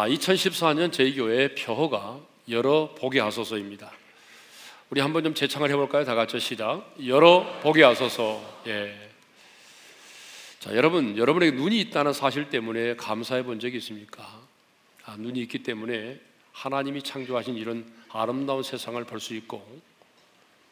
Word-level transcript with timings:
자, 0.00 0.06
2014년 0.08 0.90
저희 0.90 1.14
교회 1.14 1.54
표어가 1.54 2.18
열어 2.48 2.94
보게 2.94 3.20
하소서입니다. 3.20 3.92
우리 4.88 5.02
한번 5.02 5.22
좀 5.22 5.34
재창을 5.34 5.68
해볼까요? 5.68 6.06
다 6.06 6.14
같이 6.14 6.40
시작. 6.40 6.90
열어 7.04 7.60
보게 7.60 7.82
하소서. 7.82 8.40
예. 8.66 9.10
자, 10.58 10.74
여러분, 10.74 11.18
여러분에게 11.18 11.54
눈이 11.54 11.78
있다는 11.80 12.14
사실 12.14 12.48
때문에 12.48 12.96
감사해 12.96 13.42
본 13.42 13.60
적이 13.60 13.76
있습니까? 13.76 14.40
아, 15.04 15.16
눈이 15.18 15.38
있기 15.40 15.62
때문에 15.64 16.18
하나님이 16.52 17.02
창조하신 17.02 17.56
이런 17.56 17.84
아름다운 18.08 18.62
세상을 18.62 19.04
볼 19.04 19.20
수 19.20 19.34
있고 19.34 19.62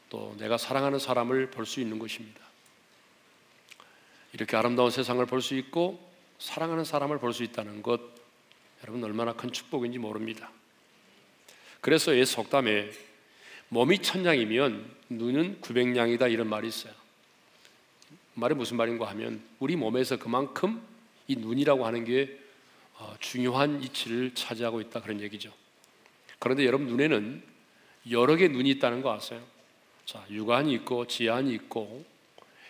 또 0.08 0.34
내가 0.38 0.56
사랑하는 0.56 0.98
사람을 0.98 1.50
볼 1.50 1.66
수 1.66 1.80
있는 1.80 1.98
것입니다. 1.98 2.40
이렇게 4.32 4.56
아름다운 4.56 4.90
세상을 4.90 5.22
볼 5.26 5.42
수 5.42 5.54
있고 5.54 6.00
사랑하는 6.38 6.84
사람을 6.84 7.18
볼 7.18 7.34
수 7.34 7.42
있다는 7.42 7.82
것 7.82 8.16
여러분 8.82 9.02
얼마나 9.04 9.32
큰 9.32 9.52
축복인지 9.52 9.98
모릅니다. 9.98 10.50
그래서 11.80 12.16
예 12.16 12.24
속담에 12.24 12.90
몸이 13.68 14.00
천냥이면 14.00 14.90
눈은 15.10 15.60
구백냥이다 15.60 16.28
이런 16.28 16.48
말이 16.48 16.68
있어요. 16.68 16.92
말이 18.34 18.54
무슨 18.54 18.76
말인가 18.76 19.08
하면 19.10 19.42
우리 19.58 19.76
몸에서 19.76 20.16
그만큼 20.16 20.80
이 21.26 21.36
눈이라고 21.36 21.84
하는 21.84 22.04
게 22.04 22.38
어, 22.94 23.14
중요한 23.20 23.82
이치를 23.82 24.34
차지하고 24.34 24.80
있다 24.80 25.00
그런 25.02 25.20
얘기죠. 25.20 25.52
그런데 26.38 26.64
여러분 26.64 26.86
눈에는 26.86 27.42
여러 28.10 28.36
개 28.36 28.48
눈이 28.48 28.70
있다는 28.70 29.02
거 29.02 29.12
아세요? 29.12 29.42
자, 30.04 30.24
육안이 30.30 30.72
있고 30.74 31.06
지안이 31.06 31.52
있고 31.54 32.04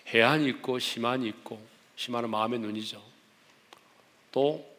해안이 0.08 0.48
있고 0.48 0.78
심안이 0.78 1.28
있고 1.28 1.60
심안은 1.97 2.30
마음의 2.30 2.58
눈이죠. 2.60 3.02
또 4.32 4.54
어, 4.54 4.77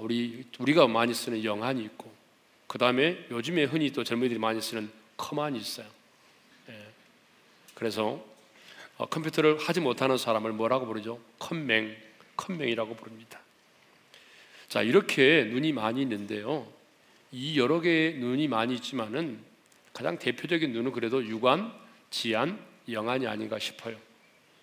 우리 0.00 0.44
우리가 0.58 0.86
많이 0.86 1.14
쓰는 1.14 1.42
영안이 1.42 1.82
있고 1.84 2.12
그 2.66 2.78
다음에 2.78 3.26
요즘에 3.30 3.64
흔히 3.64 3.90
또 3.90 4.04
젊은이들이 4.04 4.38
많이 4.38 4.60
쓰는 4.60 4.90
커만이 5.16 5.58
있어요. 5.58 5.86
예. 6.68 6.86
그래서 7.74 8.24
어, 8.98 9.06
컴퓨터를 9.06 9.58
하지 9.58 9.80
못하는 9.80 10.16
사람을 10.16 10.52
뭐라고 10.52 10.86
부르죠? 10.86 11.20
컴맹, 11.38 11.96
컴맹이라고 12.36 12.96
부릅니다. 12.96 13.40
자 14.68 14.82
이렇게 14.82 15.44
눈이 15.44 15.72
많이 15.72 16.02
있는데요. 16.02 16.66
이 17.32 17.58
여러 17.58 17.80
개의 17.80 18.14
눈이 18.14 18.48
많이 18.48 18.74
있지만은 18.74 19.40
가장 19.92 20.18
대표적인 20.18 20.72
눈은 20.72 20.92
그래도 20.92 21.24
육안, 21.24 21.72
지안, 22.10 22.58
영안이 22.88 23.26
아닌가 23.26 23.58
싶어요. 23.58 23.96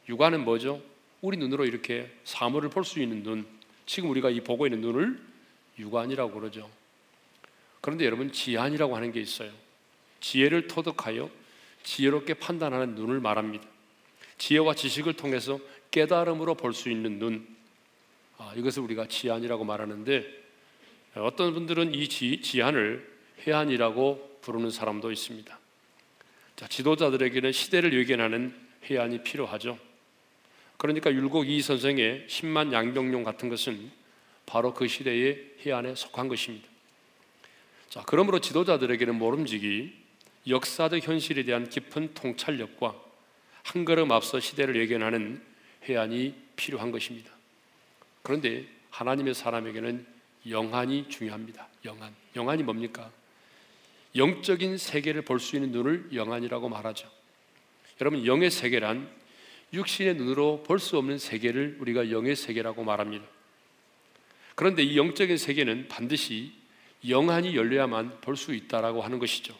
육안은 0.10 0.44
뭐죠? 0.44 0.82
우리 1.22 1.38
눈으로 1.38 1.66
이렇게 1.66 2.12
사물을 2.24 2.70
볼 2.70 2.84
수 2.84 3.00
있는 3.02 3.24
눈. 3.24 3.46
지금 3.86 4.10
우리가 4.10 4.30
이 4.30 4.42
보고 4.42 4.66
있는 4.66 4.82
눈을 4.82 5.20
육안이라고 5.80 6.40
그러죠. 6.40 6.70
그런데 7.82 8.06
여러분 8.06 8.32
지안이라고 8.32 8.96
하는 8.96 9.12
게 9.12 9.20
있어요. 9.20 9.52
지혜를 10.20 10.68
터득하여 10.68 11.30
지혜롭게 11.84 12.36
판단하는 12.36 12.96
눈을 12.96 13.20
말합니다. 13.20 13.68
지혜와 14.38 14.74
지식을 14.76 15.14
통해서 15.14 15.60
깨달음으로 15.92 16.56
볼 16.56 16.74
수 16.74 16.90
있는 16.90 17.20
눈. 17.20 17.48
아, 18.38 18.54
이것을 18.56 18.82
우리가 18.84 19.08
지안이라고 19.08 19.64
말하는데 19.64 20.44
어떤 21.16 21.54
분들은 21.54 21.94
이 21.94 22.08
지, 22.08 22.42
지안을 22.42 23.12
해안이라고 23.46 24.40
부르는 24.42 24.72
사람도 24.72 25.12
있습니다. 25.12 25.60
자, 26.56 26.68
지도자들에게는 26.68 27.52
시대를 27.52 27.94
예견하는 27.94 28.56
해안이 28.90 29.24
필요하죠. 29.24 29.78
그러니까 30.84 31.14
율곡 31.14 31.48
이 31.48 31.62
선생의 31.62 32.26
10만 32.28 32.74
양병용 32.74 33.24
같은 33.24 33.48
것은 33.48 33.90
바로 34.46 34.74
그 34.74 34.86
시대의 34.86 35.54
해안에 35.66 35.96
속한 35.96 36.28
것입니다. 36.28 36.68
자, 37.88 38.04
그러므로 38.06 38.40
지도자들에게는 38.40 39.16
모름지기 39.16 39.94
역사적 40.50 41.08
현실에 41.08 41.44
대한 41.44 41.70
깊은 41.70 42.16
통찰력과 42.16 43.02
한 43.64 43.86
걸음 43.86 44.12
앞서 44.12 44.42
시대를 44.42 44.76
예견하는 44.76 45.42
해안이 45.88 46.36
필요한 46.58 46.92
것입니다. 46.92 47.32
그런데 48.22 48.66
하나님의 48.90 49.36
사람에게는 49.36 50.06
영안이 50.50 51.08
중요합니다. 51.08 51.66
영안. 51.86 52.14
영안이 52.36 52.64
뭡니까? 52.64 53.10
영적인 54.18 54.78
세계를 54.78 55.22
볼 55.22 55.40
수 55.40 55.56
있는 55.56 55.72
눈을 55.72 56.10
영안이라고 56.14 56.68
말하죠. 56.68 57.10
여러분, 58.02 58.26
영의 58.26 58.52
세계란 58.52 59.23
육신의 59.74 60.16
눈으로 60.16 60.64
볼 60.64 60.80
수 60.80 60.98
없는 60.98 61.18
세계를 61.18 61.78
우리가 61.80 62.12
영의 62.12 62.36
세계라고 62.36 62.84
말합니다. 62.84 63.26
그런데 64.56 64.84
이 64.84 64.98
영적인 64.98 65.38
세계는 65.38 65.88
반드시 65.88 66.54
영안이 67.08 67.56
열려야만 67.56 68.22
볼 68.22 68.36
수 68.38 68.54
있다라고 68.54 69.02
하는 69.02 69.20
것이죠. 69.20 69.58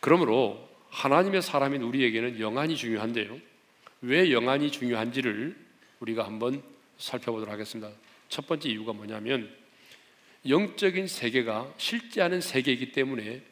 그러므로 0.00 0.68
하나님의 0.90 1.42
사람인 1.42 1.82
우리에게는 1.82 2.38
영안이 2.38 2.76
중요한데요. 2.76 3.38
왜 4.02 4.30
영안이 4.30 4.70
중요한지를 4.70 5.56
우리가 6.00 6.24
한번 6.24 6.62
살펴보도록 6.98 7.52
하겠습니다. 7.52 7.90
첫 8.28 8.46
번째 8.46 8.68
이유가 8.68 8.92
뭐냐면 8.92 9.50
영적인 10.48 11.06
세계가 11.06 11.74
실제 11.76 12.20
않은 12.22 12.40
세계이기 12.40 12.92
때문에 12.92 13.42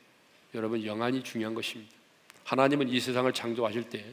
여러분 0.54 0.84
영안이 0.84 1.22
중요한 1.22 1.54
것입니다. 1.54 1.92
하나님은 2.44 2.88
이 2.88 2.98
세상을 2.98 3.32
창조하실 3.32 3.84
때 3.84 4.04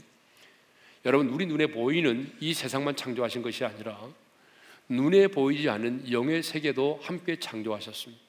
여러분 1.08 1.30
우리 1.30 1.46
눈에 1.46 1.68
보이는 1.68 2.30
이 2.42 2.54
세상만 2.54 2.98
창조하신 2.98 3.42
것이 3.42 3.64
아니라 3.64 3.98
눈에 4.90 5.28
보이지 5.28 5.70
않은 5.70 6.12
영의 6.12 6.44
세계도 6.44 7.00
함께 7.02 7.40
창조하셨습니다. 7.40 8.22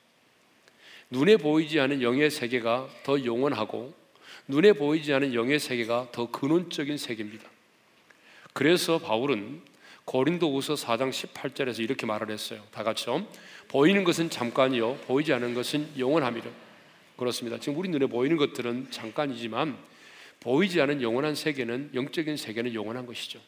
눈에 1.11 1.39
보이지 1.39 1.81
않은 1.81 2.03
영의 2.03 2.31
세계가 2.31 2.89
더 3.03 3.25
영원하고 3.25 3.93
눈에 4.47 4.75
보이지 4.75 5.12
않은 5.12 5.34
영의 5.34 5.59
세계가 5.59 6.11
더 6.12 6.31
근원적인 6.31 6.99
세계입니다. 6.99 7.49
그래서 8.53 8.99
바울은 9.00 9.60
고린도후서 10.05 10.75
4장 10.75 11.10
18절에서 11.10 11.81
이렇게 11.81 12.06
말을 12.06 12.31
했어요. 12.31 12.62
다 12.71 12.84
같이요. 12.84 13.27
보이는 13.66 14.05
것은 14.05 14.31
잠깐이요 14.31 14.99
보이지 15.09 15.33
않은 15.33 15.55
것은 15.55 15.99
영원함이라. 15.99 16.49
그렇습니다. 17.16 17.59
지금 17.59 17.77
우리 17.77 17.89
눈에 17.89 18.06
보이는 18.06 18.37
것들은 18.37 18.93
잠깐이지만 18.93 19.77
보이지 20.41 20.81
않은 20.81 21.03
영원한 21.03 21.34
세계는 21.34 21.91
영적인 21.94 22.37
세계는 22.37 22.75
영원한 22.75 23.06
것이죠. 23.06 23.41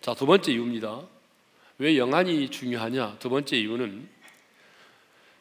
자, 0.00 0.14
두 0.14 0.26
번째 0.26 0.52
이유입니다. 0.52 1.06
왜 1.78 1.96
영안이 1.96 2.50
중요하냐? 2.50 3.18
두 3.18 3.28
번째 3.28 3.56
이유는 3.58 4.08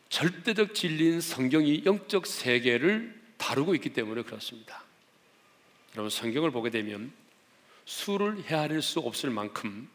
절대적 0.10 0.76
진리인 0.76 1.22
성경이 1.22 1.84
영적 1.86 2.26
세계를 2.28 3.20
다루고 3.38 3.76
있기 3.76 3.90
때문에 3.90 4.24
그렇습니다. 4.24 4.84
여러분 5.96 6.10
성경을 6.10 6.52
보게 6.52 6.70
되면 6.70 7.12
수를 7.86 8.44
헤아릴 8.44 8.82
수 8.82 9.00
없을 9.00 9.30
만큼 9.30 9.90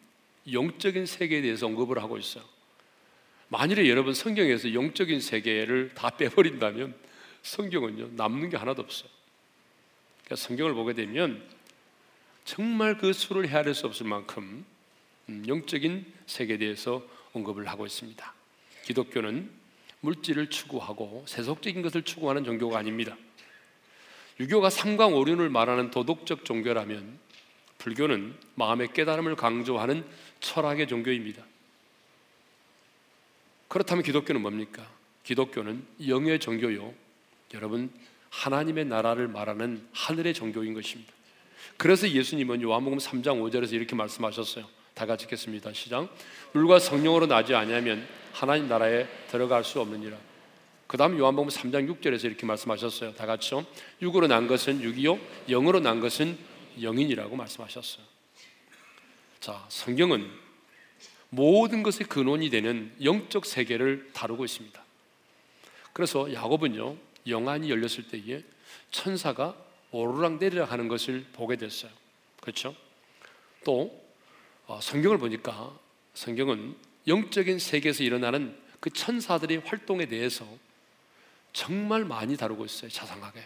영적인 0.50 1.06
세계에 1.06 1.42
대해서 1.42 1.66
언급을 1.66 2.02
하고 2.02 2.18
있어요. 2.18 2.44
만일에 3.48 3.88
여러분 3.88 4.14
성경에서 4.14 4.74
영적인 4.74 5.20
세계를 5.20 5.92
다 5.94 6.10
빼버린다면 6.10 6.94
성경은요 7.42 8.10
남는 8.12 8.50
게 8.50 8.56
하나도 8.56 8.82
없어요. 8.82 9.10
그러니까 10.30 10.36
성경을 10.36 10.74
보게 10.74 10.92
되면 10.92 11.42
정말 12.44 12.96
그 12.96 13.12
수를 13.12 13.48
헤아릴 13.48 13.74
수 13.74 13.86
없을 13.86 14.06
만큼 14.06 14.64
음, 15.28 15.44
영적인 15.48 16.06
세계에 16.26 16.56
대해서 16.56 17.02
언급을 17.32 17.66
하고 17.66 17.84
있습니다. 17.84 18.34
기독교는 18.84 19.50
물질을 20.00 20.48
추구하고 20.48 21.24
세속적인 21.26 21.82
것을 21.82 22.02
추구하는 22.02 22.44
종교가 22.44 22.78
아닙니다. 22.78 23.16
유교가 24.38 24.70
삼광오륜을 24.70 25.50
말하는 25.50 25.90
도덕적 25.90 26.44
종교라면 26.44 27.18
불교는 27.78 28.36
마음의 28.54 28.92
깨달음을 28.92 29.34
강조하는 29.34 30.06
철학의 30.38 30.86
종교입니다. 30.86 31.44
그렇다면 33.66 34.04
기독교는 34.04 34.40
뭡니까? 34.40 34.88
기독교는 35.24 35.84
영의 36.06 36.38
종교요. 36.38 36.94
여러분, 37.54 37.90
하나님의 38.30 38.86
나라를 38.86 39.28
말하는 39.28 39.86
하늘의 39.92 40.34
종교인 40.34 40.74
것입니다. 40.74 41.12
그래서 41.76 42.08
예수님은 42.08 42.62
요한복음 42.62 42.98
3장 42.98 43.40
5절에서 43.42 43.72
이렇게 43.72 43.94
말씀하셨어요. 43.94 44.66
다 44.94 45.06
같이 45.06 45.24
읽겠습니다. 45.24 45.72
시작. 45.72 46.14
물과 46.52 46.78
성령으로 46.78 47.26
나지 47.26 47.54
아니하면 47.54 48.06
하나님 48.32 48.68
나라에 48.68 49.06
들어갈 49.28 49.64
수 49.64 49.80
없느니라. 49.80 50.16
그 50.86 50.96
다음 50.96 51.18
요한복음 51.18 51.48
3장 51.48 51.88
6절에서 51.88 52.24
이렇게 52.24 52.46
말씀하셨어요. 52.46 53.14
다 53.14 53.24
같이요. 53.24 53.64
육으로 54.02 54.26
난 54.26 54.48
것은 54.48 54.82
육이요, 54.82 55.18
영으로 55.48 55.80
난 55.80 56.00
것은 56.00 56.36
영인이라고 56.82 57.36
말씀하셨어요. 57.36 58.04
자, 59.40 59.64
성경은 59.68 60.28
모든 61.30 61.82
것의 61.82 62.08
근원이 62.08 62.50
되는 62.50 62.92
영적 63.02 63.46
세계를 63.46 64.10
다루고 64.12 64.44
있습니다. 64.44 64.82
그래서 65.92 66.32
야곱은요, 66.32 66.96
영안이 67.26 67.70
열렸을 67.70 68.08
때에 68.08 68.42
천사가 68.90 69.56
오르락 69.90 70.38
내리락 70.38 70.72
하는 70.72 70.88
것을 70.88 71.24
보게 71.32 71.56
됐어요. 71.56 71.90
그렇죠? 72.40 72.74
또 73.64 74.00
어, 74.66 74.80
성경을 74.80 75.18
보니까 75.18 75.76
성경은 76.14 76.76
영적인 77.06 77.58
세계에서 77.58 78.04
일어나는 78.04 78.56
그 78.78 78.90
천사들의 78.90 79.58
활동에 79.64 80.06
대해서 80.06 80.46
정말 81.52 82.04
많이 82.04 82.36
다루고 82.36 82.64
있어요. 82.64 82.90
자상하게. 82.90 83.42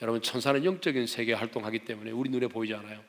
여러분 0.00 0.22
천사는 0.22 0.64
영적인 0.64 1.06
세계에 1.06 1.34
활동하기 1.34 1.80
때문에 1.80 2.10
우리 2.10 2.30
눈에 2.30 2.46
보이지 2.46 2.74
않아요. 2.74 3.02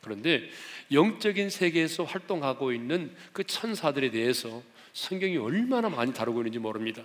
그런데 0.00 0.48
영적인 0.92 1.50
세계에서 1.50 2.04
활동하고 2.04 2.72
있는 2.72 3.14
그 3.32 3.44
천사들에 3.44 4.10
대해서 4.10 4.62
성경이 4.92 5.36
얼마나 5.36 5.88
많이 5.88 6.12
다루고 6.12 6.40
있는지 6.40 6.58
모릅니다. 6.58 7.04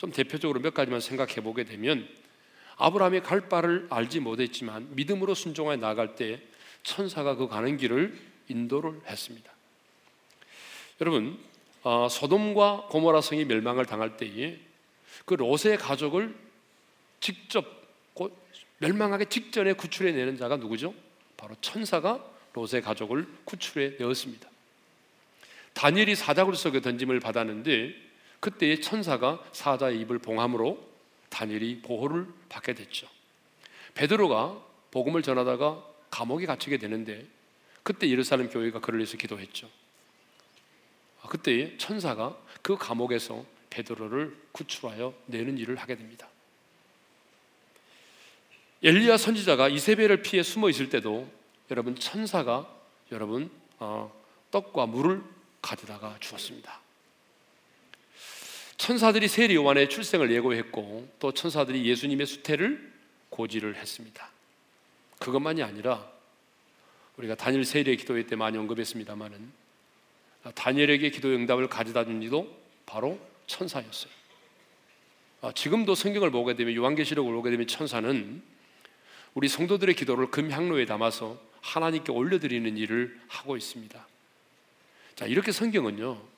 좀 0.00 0.10
대표적으로 0.10 0.60
몇 0.60 0.72
가지만 0.72 1.00
생각해 1.00 1.42
보게 1.42 1.64
되면 1.64 2.08
아브라함이 2.76 3.20
갈 3.20 3.50
바를 3.50 3.86
알지 3.90 4.20
못했지만 4.20 4.88
믿음으로 4.96 5.34
순종하여 5.34 5.76
나갈 5.76 6.14
때 6.14 6.40
천사가 6.82 7.34
그 7.36 7.48
가는 7.48 7.76
길을 7.76 8.18
인도를 8.48 9.02
했습니다. 9.06 9.52
여러분, 11.02 11.38
어, 11.82 12.08
소돔과 12.10 12.86
고모라 12.88 13.20
성이 13.20 13.44
멸망을 13.44 13.84
당할 13.84 14.16
때에 14.16 14.58
그 15.26 15.34
롯의 15.34 15.76
가족을 15.78 16.34
직접 17.20 17.78
멸망하기 18.78 19.26
직전에 19.26 19.74
구출해 19.74 20.12
내는 20.12 20.38
자가 20.38 20.56
누구죠? 20.56 20.94
바로 21.36 21.54
천사가 21.60 22.24
롯의 22.54 22.80
가족을 22.80 23.28
구출해 23.44 23.96
내었습니다. 23.98 24.48
다니엘이 25.74 26.14
사자굴 26.14 26.56
속에 26.56 26.80
던짐을 26.80 27.20
받았는데 27.20 28.09
그때의 28.40 28.80
천사가 28.80 29.42
사자의 29.52 30.00
입을 30.00 30.18
봉함으로 30.18 30.90
다니엘이 31.28 31.82
보호를 31.82 32.26
받게 32.48 32.74
됐죠. 32.74 33.06
베드로가 33.94 34.60
복음을 34.90 35.22
전하다가 35.22 35.84
감옥에 36.10 36.46
갇히게 36.46 36.78
되는데 36.78 37.26
그때 37.82 38.08
예루살렘 38.08 38.48
교회가 38.48 38.80
그를 38.80 38.98
위해서 38.98 39.16
기도했죠. 39.16 39.68
아, 41.22 41.28
그때 41.28 41.76
천사가 41.76 42.36
그 42.62 42.76
감옥에서 42.76 43.44
베드로를 43.70 44.36
구출하여 44.52 45.14
내는 45.26 45.58
일을 45.58 45.76
하게 45.76 45.94
됩니다. 45.96 46.28
엘리야 48.82 49.18
선지자가 49.18 49.68
이세벨을 49.68 50.22
피해 50.22 50.42
숨어 50.42 50.70
있을 50.70 50.88
때도 50.88 51.30
여러분 51.70 51.94
천사가 51.94 52.68
여러분 53.12 53.50
어, 53.78 54.12
떡과 54.50 54.86
물을 54.86 55.22
가져다가 55.60 56.16
주었습니다. 56.18 56.79
천사들이 58.80 59.28
세리 59.28 59.56
요한의 59.56 59.90
출생을 59.90 60.32
예고했고 60.32 61.06
또 61.18 61.32
천사들이 61.32 61.84
예수님의 61.84 62.24
수태를 62.26 62.90
고지를 63.28 63.76
했습니다. 63.76 64.30
그것만이 65.18 65.62
아니라 65.62 66.10
우리가 67.18 67.34
다니엘 67.34 67.66
세리의 67.66 67.98
기도회 67.98 68.24
때 68.26 68.36
많이 68.36 68.56
언급했습니다만은 68.56 69.52
다니엘에게 70.54 71.10
기도 71.10 71.28
응답을 71.28 71.68
가져다 71.68 72.06
준 72.06 72.22
이도 72.22 72.50
바로 72.86 73.20
천사였어요. 73.46 74.10
아, 75.42 75.52
지금도 75.52 75.94
성경을 75.94 76.30
보게 76.30 76.56
되면 76.56 76.74
요한계시록을 76.74 77.34
보게 77.34 77.50
되면 77.50 77.66
천사는 77.66 78.42
우리 79.34 79.48
성도들의 79.48 79.94
기도를 79.94 80.30
금향로에 80.30 80.86
담아서 80.86 81.38
하나님께 81.60 82.12
올려드리는 82.12 82.78
일을 82.78 83.20
하고 83.28 83.58
있습니다. 83.58 84.06
자, 85.16 85.26
이렇게 85.26 85.52
성경은요, 85.52 86.29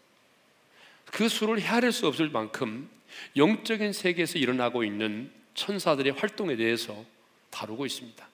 그 1.06 1.28
수를 1.28 1.60
헤아릴 1.60 1.92
수 1.92 2.06
없을 2.06 2.28
만큼 2.30 2.88
영적인 3.36 3.92
세계에서 3.92 4.38
일어나고 4.38 4.84
있는 4.84 5.30
천사들의 5.54 6.12
활동에 6.12 6.56
대해서 6.56 7.04
다루고 7.50 7.86
있습니다. 7.86 8.28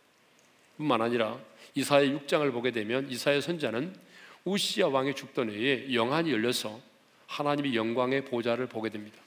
뿐만 0.77 1.03
아니라 1.03 1.39
이사의 1.75 2.11
6장을 2.11 2.51
보게 2.53 2.71
되면 2.71 3.11
이사의 3.11 3.43
선자는 3.43 3.95
우시아 4.45 4.89
왕의 4.89 5.15
죽던 5.15 5.51
해에 5.51 5.93
영안이 5.93 6.33
열려서 6.33 6.81
하나님의 7.27 7.75
영광의 7.75 8.25
보좌를 8.25 8.67
보게 8.67 8.89
됩니다. 8.89 9.19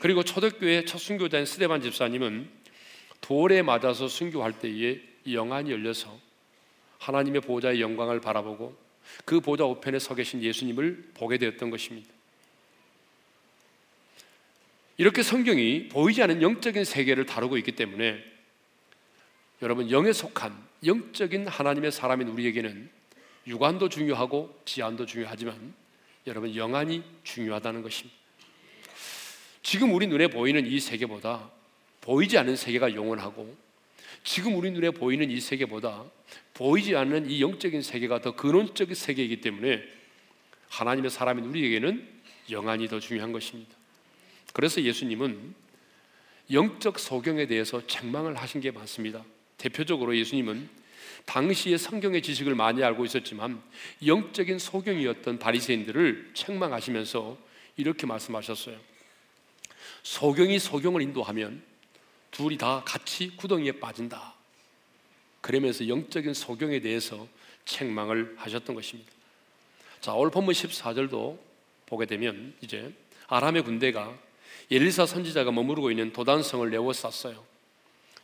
그리고 0.00 0.22
초대교회 0.22 0.84
첫 0.84 0.98
순교자인 0.98 1.46
스데반 1.46 1.80
집사님은 1.80 2.48
돌에 3.20 3.62
맞아서 3.62 4.06
순교할 4.06 4.58
때에 4.58 5.00
영안이 5.30 5.70
열려서 5.70 6.18
하나님의 6.98 7.40
보좌의 7.40 7.80
영광을 7.80 8.20
바라보고 8.20 8.76
그 9.24 9.40
보좌 9.40 9.64
우편에 9.64 9.98
서 9.98 10.14
계신 10.14 10.42
예수님을 10.42 11.10
보게 11.14 11.38
되었던 11.38 11.70
것입니다. 11.70 12.08
이렇게 14.96 15.22
성경이 15.22 15.88
보이지 15.88 16.22
않는 16.22 16.42
영적인 16.42 16.84
세계를 16.84 17.26
다루고 17.26 17.56
있기 17.58 17.72
때문에 17.72 18.22
여러분 19.62 19.90
영에 19.90 20.12
속한 20.12 20.56
영적인 20.84 21.46
하나님의 21.46 21.92
사람인 21.92 22.28
우리에게는 22.28 22.90
육안도 23.46 23.88
중요하고 23.88 24.60
지안도 24.64 25.06
중요하지만 25.06 25.74
여러분 26.26 26.54
영안이 26.54 27.02
중요하다는 27.24 27.82
것입니다. 27.82 28.16
지금 29.62 29.94
우리 29.94 30.06
눈에 30.06 30.28
보이는 30.28 30.66
이 30.66 30.80
세계보다 30.80 31.50
보이지 32.00 32.38
않는 32.38 32.56
세계가 32.56 32.94
영원하고 32.94 33.56
지금 34.24 34.56
우리 34.56 34.70
눈에 34.70 34.90
보이는 34.90 35.30
이 35.30 35.40
세계보다 35.40 36.04
보이지 36.58 36.96
않는 36.96 37.30
이 37.30 37.40
영적인 37.40 37.82
세계가 37.82 38.20
더 38.20 38.34
근원적인 38.34 38.92
세계이기 38.92 39.40
때문에 39.40 39.80
하나님의 40.68 41.08
사람인 41.08 41.44
우리에게는 41.44 42.04
영안이 42.50 42.88
더 42.88 42.98
중요한 42.98 43.30
것입니다. 43.30 43.76
그래서 44.52 44.82
예수님은 44.82 45.54
영적 46.50 46.98
소경에 46.98 47.46
대해서 47.46 47.86
책망을 47.86 48.34
하신 48.34 48.60
게 48.60 48.72
많습니다. 48.72 49.24
대표적으로 49.56 50.16
예수님은 50.16 50.68
당시의 51.26 51.78
성경의 51.78 52.22
지식을 52.22 52.56
많이 52.56 52.82
알고 52.82 53.04
있었지만 53.04 53.62
영적인 54.04 54.58
소경이었던 54.58 55.38
바리새인들을 55.38 56.32
책망하시면서 56.34 57.38
이렇게 57.76 58.04
말씀하셨어요. 58.04 58.76
소경이 60.02 60.58
소경을 60.58 61.02
인도하면 61.02 61.62
둘이 62.32 62.58
다 62.58 62.82
같이 62.84 63.36
구덩이에 63.36 63.72
빠진다. 63.78 64.37
그러면서 65.40 65.86
영적인 65.88 66.34
소경에 66.34 66.80
대해서 66.80 67.26
책망을 67.64 68.34
하셨던 68.38 68.74
것입니다. 68.74 69.10
자, 70.00 70.14
오늘 70.14 70.30
본문 70.30 70.54
14절도 70.54 71.38
보게 71.86 72.06
되면 72.06 72.54
이제 72.60 72.92
아람의 73.28 73.62
군대가 73.62 74.16
엘리사 74.70 75.06
선지자가 75.06 75.50
머무르고 75.52 75.90
있는 75.90 76.12
도단성을 76.12 76.68
내워쌌어요. 76.70 77.42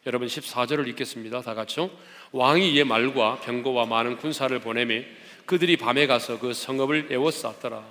여러분 0.07 0.29
14절을 0.29 0.87
읽겠습니다. 0.89 1.41
다 1.41 1.55
같이요. 1.55 1.91
왕이 2.33 2.75
이에 2.75 2.85
말과 2.85 3.41
병거와 3.41 3.87
많은 3.87 4.19
군사를 4.19 4.57
보내매 4.59 5.07
그들이 5.47 5.77
밤에 5.77 6.07
가서 6.07 6.39
그 6.39 6.53
성읍을 6.53 7.09
에워쌌더라. 7.11 7.85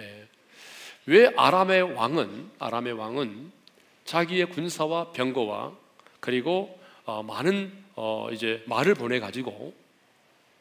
예. 0.00 0.28
왜 1.06 1.32
아람의 1.36 1.94
왕은 1.94 2.50
아람의 2.58 2.92
왕은 2.92 3.52
자기의 4.04 4.50
군사와 4.50 5.12
병거와 5.12 5.72
그리고 6.20 6.78
어, 7.04 7.22
많은 7.22 7.83
어, 7.96 8.28
이제 8.32 8.62
말을 8.66 8.94
보내 8.94 9.20
가지고 9.20 9.74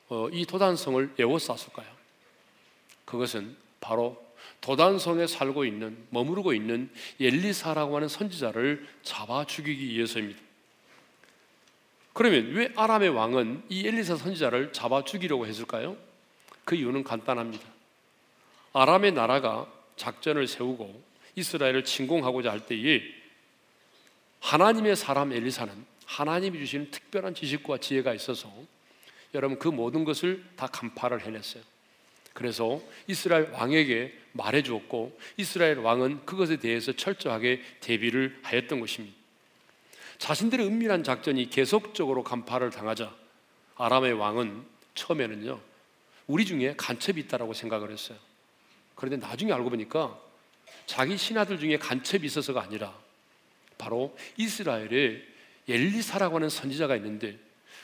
어, 0.09 0.29
이 0.31 0.45
도단성을 0.45 1.15
에워쌌을까요? 1.17 1.87
그것은 3.05 3.55
바로 3.79 4.23
도단성에 4.61 5.27
살고 5.27 5.65
있는 5.65 5.97
머무르고 6.09 6.53
있는 6.53 6.89
엘리사라고 7.19 7.95
하는 7.95 8.07
선지자를 8.07 8.87
잡아 9.03 9.45
죽이기 9.45 9.89
위해서입니다. 9.89 10.39
그러면 12.13 12.51
왜 12.53 12.71
아람의 12.75 13.09
왕은 13.09 13.63
이 13.69 13.87
엘리사 13.87 14.15
선지자를 14.15 14.71
잡아 14.71 15.03
죽이려고 15.03 15.47
했을까요? 15.47 15.97
그 16.63 16.75
이유는 16.75 17.03
간단합니다. 17.03 17.67
아람의 18.73 19.13
나라가 19.13 19.67
작전을 19.95 20.47
세우고 20.47 21.03
이스라엘을 21.35 21.83
침공하고자 21.83 22.51
할 22.51 22.65
때에 22.65 23.01
하나님의 24.39 24.95
사람 24.95 25.33
엘리사는 25.33 25.92
하나님이 26.13 26.59
주시는 26.59 26.91
특별한 26.91 27.33
지식과 27.33 27.79
지혜가 27.79 28.13
있어서 28.13 28.51
여러분 29.33 29.57
그 29.57 29.67
모든 29.67 30.03
것을 30.03 30.43
다 30.55 30.67
간파를 30.67 31.21
해냈어요. 31.21 31.63
그래서 32.33 32.79
이스라엘 33.07 33.49
왕에게 33.49 34.15
말해 34.33 34.61
주었고 34.61 35.17
이스라엘 35.37 35.79
왕은 35.79 36.25
그것에 36.25 36.57
대해서 36.57 36.91
철저하게 36.91 37.61
대비를 37.79 38.39
하였던 38.43 38.79
것입니다. 38.79 39.15
자신들의 40.19 40.67
은밀한 40.67 41.03
작전이 41.03 41.49
계속적으로 41.49 42.23
간파를 42.23 42.69
당하자 42.69 43.13
아람의 43.75 44.13
왕은 44.13 44.63
처음에는요 44.93 45.59
우리 46.27 46.45
중에 46.45 46.75
간첩이 46.77 47.21
있다라고 47.21 47.53
생각을 47.53 47.91
했어요. 47.91 48.19
그런데 48.93 49.17
나중에 49.17 49.51
알고 49.51 49.71
보니까 49.71 50.19
자기 50.85 51.17
신하들 51.17 51.59
중에 51.59 51.77
간첩이 51.77 52.25
있어서가 52.27 52.61
아니라 52.61 52.95
바로 53.79 54.15
이스라엘에 54.37 55.32
엘리사라고 55.67 56.35
하는 56.37 56.49
선지자가 56.49 56.95
있는데 56.97 57.37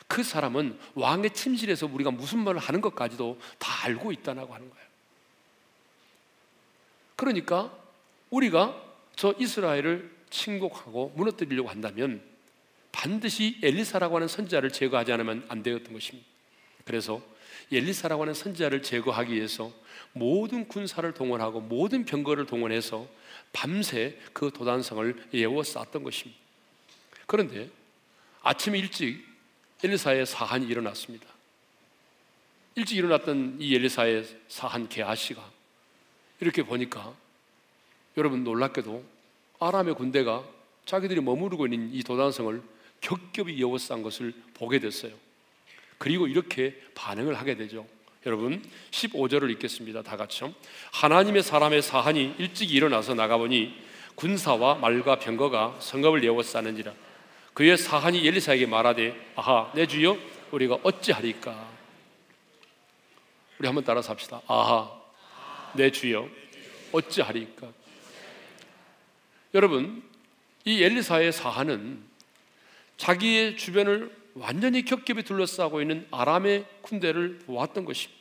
그 0.07 0.23
사람은 0.23 0.77
왕의 0.95 1.31
침실에서 1.31 1.85
우리가 1.85 2.11
무슨 2.11 2.39
말을 2.39 2.59
하는 2.59 2.81
것까지도 2.81 3.39
다 3.59 3.85
알고 3.85 4.11
있다고 4.11 4.53
하는 4.53 4.69
거예요. 4.69 4.85
그러니까 7.15 7.77
우리가 8.29 8.81
저 9.15 9.35
이스라엘을 9.37 10.09
침공하고 10.29 11.13
무너뜨리려고 11.15 11.69
한다면 11.69 12.21
반드시 12.91 13.59
엘리사라고 13.61 14.15
하는 14.15 14.27
선지자를 14.27 14.71
제거하지 14.71 15.11
않으면 15.11 15.45
안 15.47 15.61
되었던 15.63 15.93
것입니다. 15.93 16.27
그래서 16.85 17.21
엘리사라고 17.71 18.23
하는 18.23 18.33
선지자를 18.33 18.81
제거하기 18.81 19.33
위해서 19.33 19.71
모든 20.13 20.67
군사를 20.67 21.13
동원하고 21.13 21.61
모든 21.61 22.03
병거를 22.05 22.45
동원해서 22.45 23.07
밤새 23.53 24.17
그 24.33 24.51
도단성을 24.51 25.27
예워 25.33 25.63
쌓았던 25.63 26.03
것입니다. 26.03 26.48
그런데 27.29 27.69
아침 28.41 28.75
일찍 28.75 29.23
엘리사의 29.83 30.25
사한이 30.25 30.65
일어났습니다. 30.65 31.27
일찍 32.73 32.97
일어났던 32.97 33.57
이 33.59 33.75
엘리사의 33.75 34.25
사한 34.47 34.89
게하시가 34.89 35.39
이렇게 36.39 36.63
보니까 36.63 37.13
여러분 38.17 38.43
놀랍게도 38.43 39.03
아람의 39.59 39.93
군대가 39.93 40.43
자기들이 40.85 41.21
머무르고 41.21 41.67
있는 41.67 41.93
이 41.93 42.01
도단성을 42.01 42.63
겹겹이 43.01 43.53
이어싼 43.53 44.01
것을 44.01 44.33
보게 44.55 44.79
됐어요. 44.79 45.13
그리고 45.99 46.25
이렇게 46.25 46.81
반응을 46.95 47.35
하게 47.35 47.55
되죠. 47.55 47.85
여러분 48.25 48.67
15절을 48.89 49.51
읽겠습니다. 49.51 50.01
다 50.01 50.17
같이요. 50.17 50.51
하나님의 50.93 51.43
사람의 51.43 51.83
사한이 51.83 52.37
일찍 52.39 52.73
일어나서 52.73 53.13
나가보니 53.13 53.87
군사와 54.15 54.75
말과 54.75 55.19
병거가 55.19 55.77
성읍을 55.79 56.23
예워싸는지라 56.23 57.08
그의 57.53 57.77
사한이 57.77 58.25
엘리사에게 58.27 58.65
말하되 58.65 59.33
아하 59.35 59.71
내 59.75 59.85
주여 59.85 60.17
우리가 60.51 60.79
어찌하리까 60.83 61.69
우리 63.59 63.67
한번 63.67 63.83
따라 63.83 64.01
삽시다. 64.01 64.41
아하 64.47 64.89
내 65.73 65.91
주여 65.91 66.27
어찌하리까 66.91 67.67
여러분 69.53 70.03
이 70.65 70.83
엘리사의 70.83 71.31
사한은 71.31 72.03
자기의 72.97 73.57
주변을 73.57 74.15
완전히 74.35 74.83
겹겹이 74.85 75.23
둘러싸고 75.23 75.81
있는 75.81 76.07
아람의 76.11 76.65
군대를 76.81 77.39
보았던 77.39 77.85
것입니다. 77.85 78.19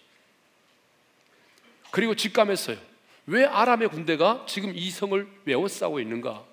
그리고 1.90 2.14
직감했어요. 2.14 2.78
왜 3.26 3.44
아람의 3.44 3.88
군대가 3.88 4.44
지금 4.48 4.72
이 4.74 4.90
성을 4.90 5.26
외워싸고 5.44 6.00
있는가? 6.00 6.44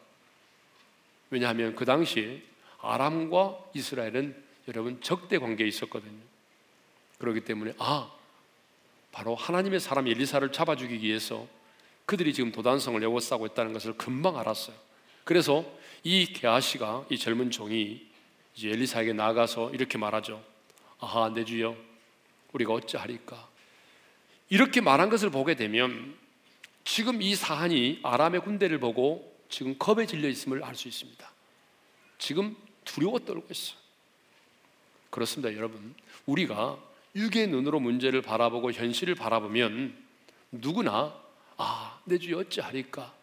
왜냐하면 1.30 1.76
그 1.76 1.86
당시에 1.86 2.42
아람과 2.86 3.58
이스라엘은 3.74 4.44
여러분 4.68 5.02
적대 5.02 5.38
관계에 5.38 5.68
있었거든요. 5.68 6.20
그렇기 7.18 7.42
때문에 7.42 7.74
아 7.78 8.12
바로 9.12 9.36
하나님의 9.36 9.80
사람 9.80 10.08
엘리사를 10.08 10.52
잡아 10.52 10.76
죽이기 10.76 11.08
위해서 11.08 11.48
그들이 12.06 12.34
지금 12.34 12.52
도단성을 12.52 13.00
외워싸고 13.00 13.46
있다는 13.48 13.74
것을 13.74 13.94
금방 13.98 14.38
알았어요. 14.38 14.76
그래서 15.24 15.66
이 16.04 16.26
게하시가 16.26 17.08
이 17.10 17.18
젊은 17.18 17.50
종이 17.50 18.06
이제 18.56 18.70
엘리사에게 18.70 19.14
나가서 19.14 19.72
이렇게 19.72 19.98
말하죠. 19.98 20.44
아하, 21.00 21.30
내 21.34 21.44
주여, 21.44 21.76
우리가 22.54 22.74
어찌하리까? 22.74 23.50
이렇게 24.50 24.82
말한 24.82 25.10
것을 25.10 25.30
보게 25.30 25.56
되면 25.56 26.16
지금 26.84 27.22
이 27.22 27.36
사한이 27.36 28.00
아람의 28.04 28.42
군대를 28.42 28.80
보고 28.80 29.36
지금 29.50 29.78
겁에 29.78 30.06
질려 30.06 30.30
있음을 30.30 30.64
알 30.64 30.76
수 30.76 30.88
있습니다. 30.88 31.32
지금 32.18 32.56
두려워 32.86 33.20
떨고 33.20 33.48
있어. 33.52 33.76
그렇습니다, 35.10 35.54
여러분. 35.56 35.94
우리가 36.26 36.78
육의 37.16 37.48
눈으로 37.48 37.80
문제를 37.80 38.22
바라보고 38.22 38.72
현실을 38.72 39.16
바라보면 39.16 39.96
누구나 40.52 41.14
아, 41.58 42.00
내 42.04 42.18
주여 42.18 42.40
어찌하리까? 42.40 43.14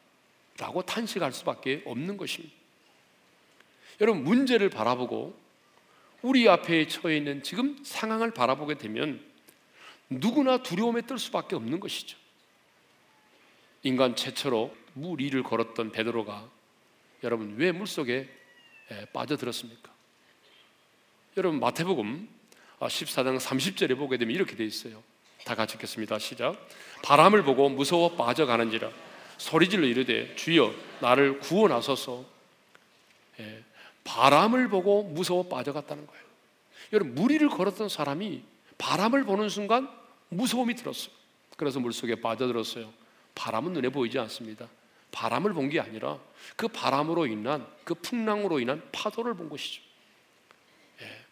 라고 0.59 0.83
탄식할 0.83 1.33
수밖에 1.33 1.83
없는 1.87 2.16
것입니다. 2.16 2.54
여러분 4.00 4.25
문제를 4.25 4.71
바라보고 4.71 5.38
우리 6.23 6.49
앞에 6.49 6.87
처해 6.88 7.16
있는 7.16 7.42
지금 7.42 7.78
상황을 7.85 8.33
바라보게 8.33 8.75
되면 8.75 9.25
누구나 10.09 10.62
두려움에 10.62 11.07
떨 11.07 11.19
수밖에 11.19 11.57
없는 11.57 11.81
것이죠. 11.81 12.16
인간 13.83 14.14
최초로 14.14 14.75
물 14.95 15.21
위를 15.21 15.42
걸었던 15.42 15.90
베드로가 15.90 16.49
여러분 17.25 17.57
왜 17.57 17.73
물속에 17.73 18.28
빠져들었습니까? 19.13 19.91
여러분 21.37 21.61
마태복음 21.61 22.29
14장 22.81 23.37
아, 23.37 23.39
30절에 23.39 23.97
보게 23.97 24.19
되면 24.19 24.35
이렇게 24.35 24.57
돼 24.57 24.65
있어요. 24.65 25.03
다 25.45 25.55
같이 25.55 25.75
읽겠습니다. 25.75 26.19
시작. 26.19 26.57
바람을 27.03 27.43
보고 27.43 27.69
무서워 27.69 28.17
빠져가는지라 28.17 28.91
소리질러 29.39 29.87
이르되 29.87 30.35
주여 30.37 30.73
나를 31.01 31.41
구원하소서. 31.41 32.25
예, 33.41 33.65
바람을 34.05 34.69
보고 34.69 35.03
무서워 35.03 35.49
빠져갔다는 35.49 36.07
거예요. 36.07 36.23
여러분, 36.93 37.15
무리를 37.15 37.49
걸었던 37.49 37.89
사람이 37.89 38.43
바람을 38.79 39.25
보는 39.25 39.49
순간 39.49 39.89
무서움이 40.29 40.75
들었어요. 40.75 41.13
그래서 41.57 41.81
물속에 41.81 42.17
빠져들었어요. 42.21 42.93
바람은 43.35 43.73
눈에 43.73 43.89
보이지 43.89 44.19
않습니다. 44.19 44.69
바람을 45.12 45.52
본 45.52 45.69
게 45.69 45.78
아니라 45.78 46.19
그 46.57 46.66
바람으로 46.69 47.26
인한 47.26 47.66
그 47.85 47.95
풍랑으로 47.95 48.59
인한 48.61 48.83
파도를 48.90 49.35
본 49.35 49.49
것이죠. 49.49 49.83
예. 51.02 51.25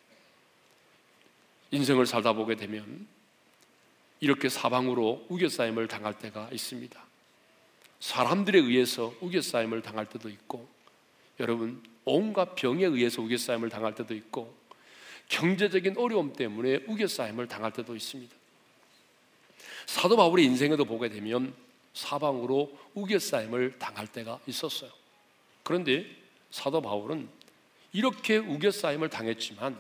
인생을 1.73 2.07
살다 2.07 2.35
보게 2.35 2.55
되면 2.55 3.09
이렇게 4.21 4.49
사방으로 4.49 5.27
우겨싸임을 5.29 5.89
당할 5.89 6.19
때가 6.19 6.51
있습니다. 6.53 7.03
사람들에 8.01 8.59
의해서 8.59 9.15
우겨싸임을 9.21 9.83
당할 9.83 10.09
때도 10.09 10.29
있고 10.29 10.69
여러분 11.41 11.83
온갖 12.05 12.55
병에 12.55 12.85
의해서 12.85 13.23
우겨싸임을 13.23 13.69
당할 13.71 13.95
때도 13.95 14.15
있고 14.15 14.55
경제적인 15.29 15.97
어려움 15.97 16.33
때문에 16.33 16.85
우겨싸임을 16.87 17.49
당할 17.49 17.73
때도 17.73 17.97
있습니다. 17.97 18.35
사도 19.87 20.17
바울의 20.17 20.45
인생에도 20.45 20.85
보게 20.85 21.09
되면 21.09 21.55
사방으로 21.95 22.77
우겨싸임을 22.95 23.79
당할 23.79 24.07
때가 24.07 24.39
있었어요. 24.47 24.91
그런데 25.63 26.07
사도 26.51 26.81
바울은 26.81 27.29
이렇게 27.93 28.37
우겨싸임을 28.37 29.09
당했지만 29.09 29.77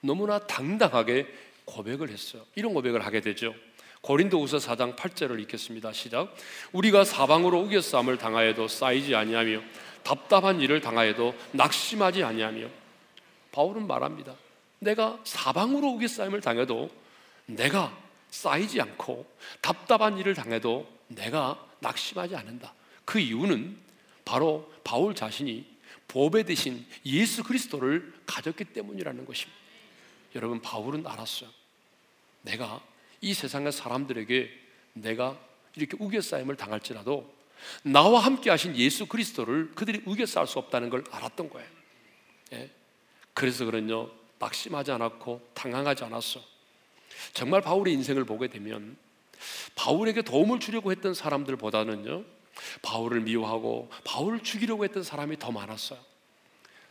너무나 0.00 0.38
당당하게 0.38 1.26
고백을 1.64 2.10
했어요. 2.10 2.44
이런 2.54 2.72
고백을 2.74 3.04
하게 3.04 3.20
되죠. 3.20 3.54
고린도후서 4.00 4.58
4장 4.58 4.96
8절을 4.96 5.40
읽겠습니다. 5.42 5.92
시작. 5.92 6.34
우리가 6.72 7.04
사방으로 7.04 7.60
우겨싸임을 7.62 8.16
당하여도 8.16 8.68
쌓이지 8.68 9.14
아니하며 9.14 9.60
답답한 10.04 10.60
일을 10.60 10.80
당하여도 10.80 11.34
낙심하지 11.52 12.22
아니하며 12.22 12.68
바울은 13.52 13.86
말합니다. 13.86 14.34
내가 14.78 15.18
사방으로 15.24 15.88
우겨싸임을 15.88 16.40
당해도 16.40 16.88
내가 17.46 17.96
쌓이지 18.30 18.80
않고 18.80 19.26
답답한 19.60 20.18
일을 20.18 20.34
당해도 20.34 20.86
내가 21.08 21.66
낙심하지 21.80 22.36
않는다. 22.36 22.74
그 23.04 23.18
이유는 23.18 23.76
바로 24.24 24.72
바울 24.84 25.14
자신이 25.14 25.66
보배 26.06 26.44
대신 26.44 26.86
예수 27.04 27.42
그리스도를 27.42 28.12
가졌기 28.26 28.64
때문이라는 28.66 29.24
것입니다. 29.24 29.58
여러분 30.34 30.60
바울은 30.60 31.06
알았어요. 31.06 31.50
내가 32.42 32.82
이 33.20 33.34
세상의 33.34 33.72
사람들에게 33.72 34.50
내가 34.94 35.38
이렇게 35.76 35.96
우겨싸임을 35.98 36.56
당할지라도 36.56 37.34
나와 37.82 38.20
함께 38.20 38.50
하신 38.50 38.76
예수 38.76 39.06
그리스도를 39.06 39.72
그들이 39.74 40.02
우겨싸 40.04 40.44
수 40.46 40.58
없다는 40.58 40.90
걸 40.90 41.04
알았던 41.10 41.50
거예요. 41.50 41.68
예? 42.52 42.70
그래서 43.34 43.64
그런요, 43.64 44.10
낙심하지 44.38 44.92
않았고 44.92 45.50
당황하지 45.54 46.04
않았어. 46.04 46.40
정말 47.32 47.60
바울의 47.60 47.92
인생을 47.94 48.24
보게 48.24 48.48
되면 48.48 48.96
바울에게 49.74 50.22
도움을 50.22 50.60
주려고 50.60 50.90
했던 50.90 51.14
사람들보다는요, 51.14 52.24
바울을 52.82 53.20
미워하고 53.20 53.90
바울을 54.04 54.40
죽이려고 54.40 54.84
했던 54.84 55.02
사람이 55.02 55.38
더 55.38 55.52
많았어요. 55.52 55.98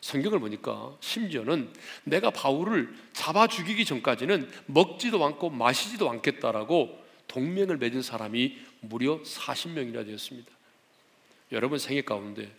성경을 0.01 0.39
보니까 0.39 0.95
심지어는 1.01 1.73
내가 2.03 2.29
바울을 2.29 2.93
잡아 3.13 3.47
죽이기 3.47 3.83
전까지는 3.83 4.49
먹지도 4.67 5.23
않고 5.25 5.49
마시지도 5.49 6.09
않겠다라고 6.09 7.03
동맹을 7.27 7.77
맺은 7.77 8.01
사람이 8.01 8.57
무려 8.81 9.21
40명이나 9.23 10.05
되었습니다. 10.05 10.49
여러분 11.51 11.79
생애 11.79 12.01
가운데 12.01 12.53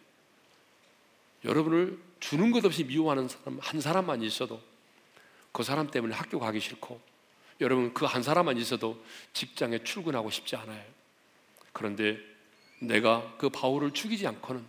여러분을 1.44 1.98
주는 2.20 2.50
것 2.50 2.64
없이 2.64 2.84
미워하는 2.84 3.28
사람 3.28 3.58
한 3.60 3.80
사람만 3.80 4.22
있어도 4.22 4.60
그 5.52 5.62
사람 5.62 5.90
때문에 5.90 6.14
학교 6.14 6.38
가기 6.38 6.60
싫고 6.60 7.00
여러분 7.60 7.92
그 7.92 8.06
한 8.06 8.22
사람만 8.22 8.56
있어도 8.58 9.02
직장에 9.32 9.82
출근하고 9.84 10.30
싶지 10.30 10.56
않아요. 10.56 10.82
그런데 11.72 12.18
내가 12.80 13.34
그 13.38 13.48
바울을 13.48 13.92
죽이지 13.92 14.26
않고는 14.26 14.64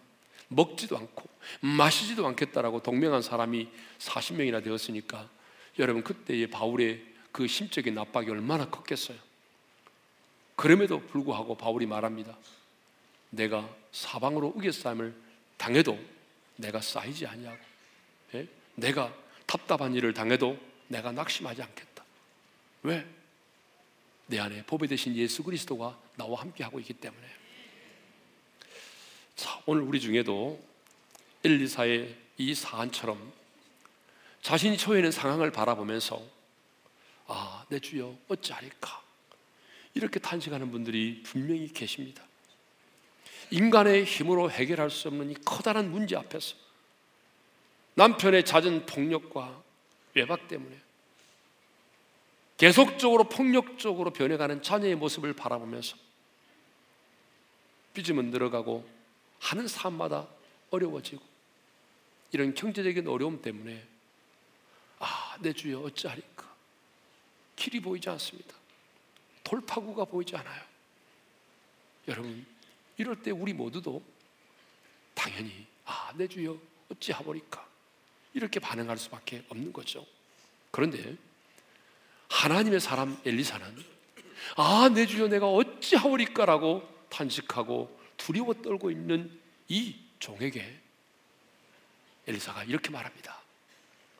먹지도 0.48 0.98
않고 0.98 1.30
마시지도 1.62 2.26
않겠다라고 2.28 2.82
동맹한 2.82 3.22
사람이 3.22 3.70
40명이나 4.00 4.64
되었으니까 4.64 5.30
여러분 5.78 6.04
그때의 6.04 6.48
바울의 6.48 7.06
그 7.32 7.48
심적인 7.48 7.98
압박이 7.98 8.30
얼마나 8.30 8.68
컸겠어요. 8.70 9.18
그럼에도 10.56 11.00
불구하고 11.00 11.56
바울이 11.56 11.86
말합니다. 11.86 12.38
내가 13.30 13.70
사방으로 13.92 14.54
우겨싸임을 14.56 15.16
당해도 15.58 15.98
내가 16.58 16.82
쌓이지 16.82 17.26
아니하고 17.28 17.60
예? 18.34 18.48
내가 18.76 19.14
답답한 19.46 19.94
일을 19.94 20.14
당해도 20.14 20.58
내가 20.88 21.12
낙심하지 21.12 21.62
않겠다. 21.62 21.89
왜? 22.84 23.06
내 24.28 24.40
안에 24.40 24.64
보배 24.66 24.88
되신 24.88 25.16
예수 25.16 25.44
그리스도가 25.44 26.00
나와 26.16 26.42
함께 26.42 26.64
하고 26.64 26.80
있기 26.80 26.94
때문에. 26.94 27.28
자, 29.36 29.62
오늘 29.66 29.82
우리 29.82 30.00
중에도 30.00 30.62
엘리사의 31.44 32.16
이 32.38 32.54
사안처럼 32.54 33.34
자신이 34.42 34.78
처해 34.78 35.00
있는 35.00 35.12
상황을 35.12 35.52
바라보면서 35.52 36.22
아, 37.28 37.66
내 37.70 37.80
주여 37.80 38.16
어찌하리까? 38.28 39.02
이렇게 39.94 40.20
탄식하는 40.20 40.72
분들이 40.72 41.24
분명히 41.24 41.68
계십니다. 41.68 42.24
인간의 43.52 44.06
힘으로 44.06 44.52
해결할 44.52 44.90
수 44.90 45.08
없는 45.08 45.32
이 45.32 45.34
커다란 45.46 45.92
문제 45.92 46.16
앞에서 46.16 46.56
남편의 47.96 48.46
잦은 48.46 48.86
폭력과 48.86 49.64
외박 50.14 50.48
때문에 50.48 50.80
계속적으로 52.60 53.24
폭력적으로 53.24 54.12
변해가는 54.12 54.62
자녀의 54.62 54.96
모습을 54.96 55.32
바라보면서 55.32 55.96
삐짐은 57.94 58.32
늘어가고 58.32 58.88
하는 59.40 59.66
삶마다 59.66 60.28
어려워지고 60.70 61.24
이런 62.34 62.54
경제적인 62.54 63.08
어려움 63.08 63.42
때문에 63.42 63.88
아, 65.00 65.38
내 65.40 65.54
주여 65.54 65.80
어찌하리까? 65.80 66.54
길이 67.56 67.80
보이지 67.80 68.10
않습니다. 68.10 68.54
돌파구가 69.46 70.04
보이지 70.04 70.36
않아요. 70.36 70.62
여러분, 72.10 72.46
이럴 72.98 73.22
때 73.22 73.32
우리 73.32 73.54
모두도 73.54 74.04
당연히 75.14 75.66
아, 75.86 76.12
내 76.18 76.28
주여 76.28 76.60
어찌하보리까? 76.92 77.66
이렇게 78.34 78.60
반응할 78.60 78.98
수밖에 78.98 79.46
없는 79.48 79.72
거죠. 79.72 80.06
그런데 80.72 81.16
하나님의 82.30 82.80
사람 82.80 83.20
엘리사는 83.26 83.66
아, 84.56 84.90
내 84.94 85.06
주여 85.06 85.28
내가 85.28 85.48
어찌하오리까라고 85.48 86.88
탄식하고 87.10 88.00
두려워 88.18 88.54
떨고 88.54 88.92
있는 88.92 89.32
이 89.68 89.96
종에게 90.20 90.80
엘리사가 92.28 92.64
이렇게 92.64 92.90
말합니다. 92.90 93.38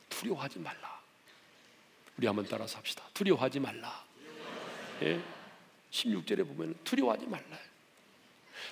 두려워하지 0.08 0.58
말라. 0.58 1.00
우리 2.16 2.26
한번 2.26 2.46
따라서 2.48 2.78
합시다. 2.78 3.04
두려워하지 3.14 3.60
말라. 3.60 4.04
예? 5.02 5.20
16절에 5.90 6.46
보면 6.46 6.74
두려워하지 6.84 7.26
말라. 7.26 7.58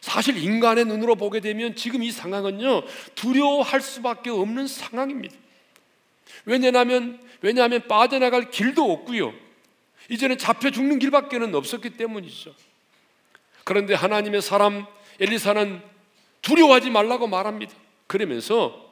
사실 0.00 0.36
인간의 0.36 0.84
눈으로 0.84 1.16
보게 1.16 1.40
되면 1.40 1.74
지금 1.74 2.02
이 2.02 2.12
상황은요, 2.12 2.82
두려워할 3.14 3.80
수밖에 3.80 4.30
없는 4.30 4.66
상황입니다. 4.66 5.34
왜냐하면, 6.44 7.20
왜냐하면 7.40 7.86
빠져나갈 7.88 8.50
길도 8.50 8.90
없고요. 8.92 9.32
이제는 10.08 10.38
잡혀 10.38 10.70
죽는 10.70 10.98
길밖에는 10.98 11.54
없었기 11.54 11.90
때문이죠. 11.90 12.54
그런데 13.64 13.94
하나님의 13.94 14.40
사람 14.40 14.86
엘리사는 15.20 15.82
두려워하지 16.42 16.90
말라고 16.90 17.26
말합니다. 17.26 17.74
그러면서 18.06 18.88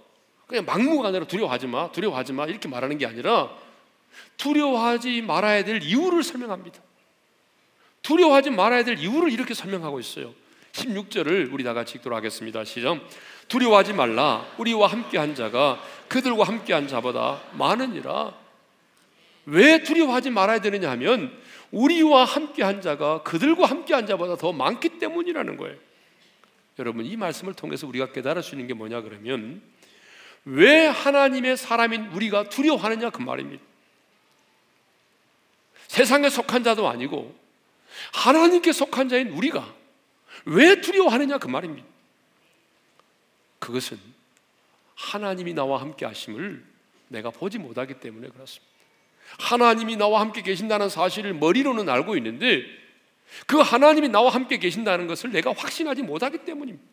그냥 0.47 0.65
막무가내로 0.65 1.27
두려워하지 1.27 1.67
마, 1.67 1.91
두려워하지 1.91 2.33
마 2.33 2.47
이렇게 2.47 2.69
말하는 2.69 2.99
게 2.99 3.07
아니라 3.07 3.51
두려워하지 4.37 5.23
말아야 5.23 5.65
될 5.65 5.83
이유를 5.83 6.23
설명합니다. 6.23 6.81
두려워하지 8.03 8.51
말아야 8.51 8.85
될 8.85 8.99
이유를 8.99 9.33
이렇게 9.33 9.55
설명하고 9.55 9.99
있어요. 9.99 10.35
16절을 10.77 11.53
우리 11.53 11.65
다 11.65 11.73
같이 11.73 11.97
읽도록 11.97 12.17
하겠습니다. 12.17 12.65
시작. 12.65 13.01
두려워하지 13.49 13.95
말라. 13.95 14.47
우리와 14.59 14.89
함께 14.89 15.19
한 15.19 15.35
자가 15.35 15.81
그들과 16.09 16.45
함께 16.45 16.73
한 16.73 16.89
자보다 16.89 17.41
많으니라. 17.53 18.35
왜 19.47 19.83
두려워하지 19.83 20.31
말아야 20.31 20.61
되느냐 20.61 20.91
하면 20.91 21.33
우리와 21.71 22.25
함께 22.25 22.63
한 22.63 22.81
자가 22.81 23.23
그들과 23.23 23.67
함께 23.67 23.95
한 23.95 24.07
자보다 24.07 24.37
더 24.37 24.53
많기 24.53 24.99
때문이라는 24.99 25.57
거예요. 25.57 25.77
여러분 26.79 27.07
이 27.07 27.17
말씀을 27.17 27.55
통해서 27.55 27.87
우리가 27.87 28.13
깨달을 28.13 28.43
수 28.43 28.55
있는 28.55 28.67
게 28.67 28.75
뭐냐 28.75 29.01
그러면 29.01 29.63
왜 30.45 30.87
하나님의 30.87 31.57
사람인 31.57 32.09
우리가 32.09 32.49
두려워하느냐 32.51 33.11
그 33.11 33.23
말입니다. 33.23 33.63
세상에 35.89 36.29
속한 36.29 36.65
자도 36.65 36.89
아니고 36.89 37.35
하나님께 38.13 38.73
속한 38.73 39.09
자인 39.09 39.29
우리가 39.29 39.75
왜 40.47 40.81
두려워하느냐 40.81 41.39
그 41.39 41.49
말입니다. 41.49 41.87
그것은 43.59 43.99
하나님이 44.95 45.55
나와 45.55 45.81
함께 45.81 46.07
하심을 46.07 46.65
내가 47.09 47.31
보지 47.31 47.59
못하기 47.59 48.01
때문에 48.01 48.29
그렇습니다. 48.29 48.75
하나님이 49.39 49.97
나와 49.97 50.21
함께 50.21 50.43
계신다는 50.43 50.89
사실을 50.89 51.35
머리로는 51.35 51.89
알고 51.89 52.17
있는데 52.17 52.63
그 53.47 53.59
하나님이 53.59 54.09
나와 54.09 54.31
함께 54.31 54.59
계신다는 54.59 55.09
것을 55.09 55.33
내가 55.33 55.53
확신하지 55.53 56.03
못하기 56.03 56.45
때문입니다. 56.45 56.87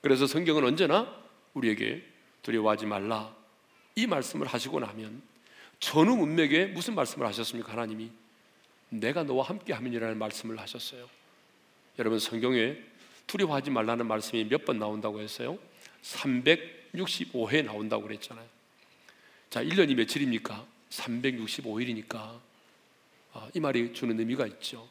그래서 0.00 0.26
성경은 0.26 0.64
언제나 0.64 1.14
우리에게 1.52 2.02
두려워하지 2.42 2.86
말라 2.86 3.34
이 3.94 4.06
말씀을 4.06 4.46
하시고 4.46 4.80
나면 4.80 5.20
전후 5.78 6.16
문맥에 6.16 6.66
무슨 6.66 6.94
말씀을 6.94 7.26
하셨습니까? 7.26 7.72
하나님이 7.72 8.10
내가 8.88 9.24
너와 9.24 9.44
함께 9.44 9.74
함이라는 9.74 10.18
말씀을 10.18 10.58
하셨어요. 10.58 11.06
여러분 11.98 12.18
성경에 12.18 12.76
두려워하지 13.26 13.70
말라는 13.70 14.06
말씀이 14.06 14.44
몇 14.44 14.64
번 14.64 14.78
나온다고 14.78 15.20
했어요? 15.20 15.58
365회 16.02 17.64
나온다고 17.64 18.04
그랬잖아요. 18.04 18.46
자, 19.50 19.62
1년이 19.62 19.94
며칠입니까? 19.94 20.66
365일이니까 20.90 22.40
아, 23.32 23.48
이 23.54 23.60
말이 23.60 23.92
주는 23.92 24.18
의미가 24.18 24.46
있죠. 24.46 24.88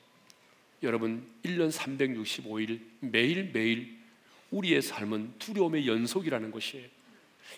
여러분 0.83 1.27
1년 1.43 1.71
365일 1.71 2.79
매일매일 2.99 3.97
우리의 4.51 4.81
삶은 4.81 5.33
두려움의 5.39 5.87
연속이라는 5.87 6.51
것이에요. 6.51 6.87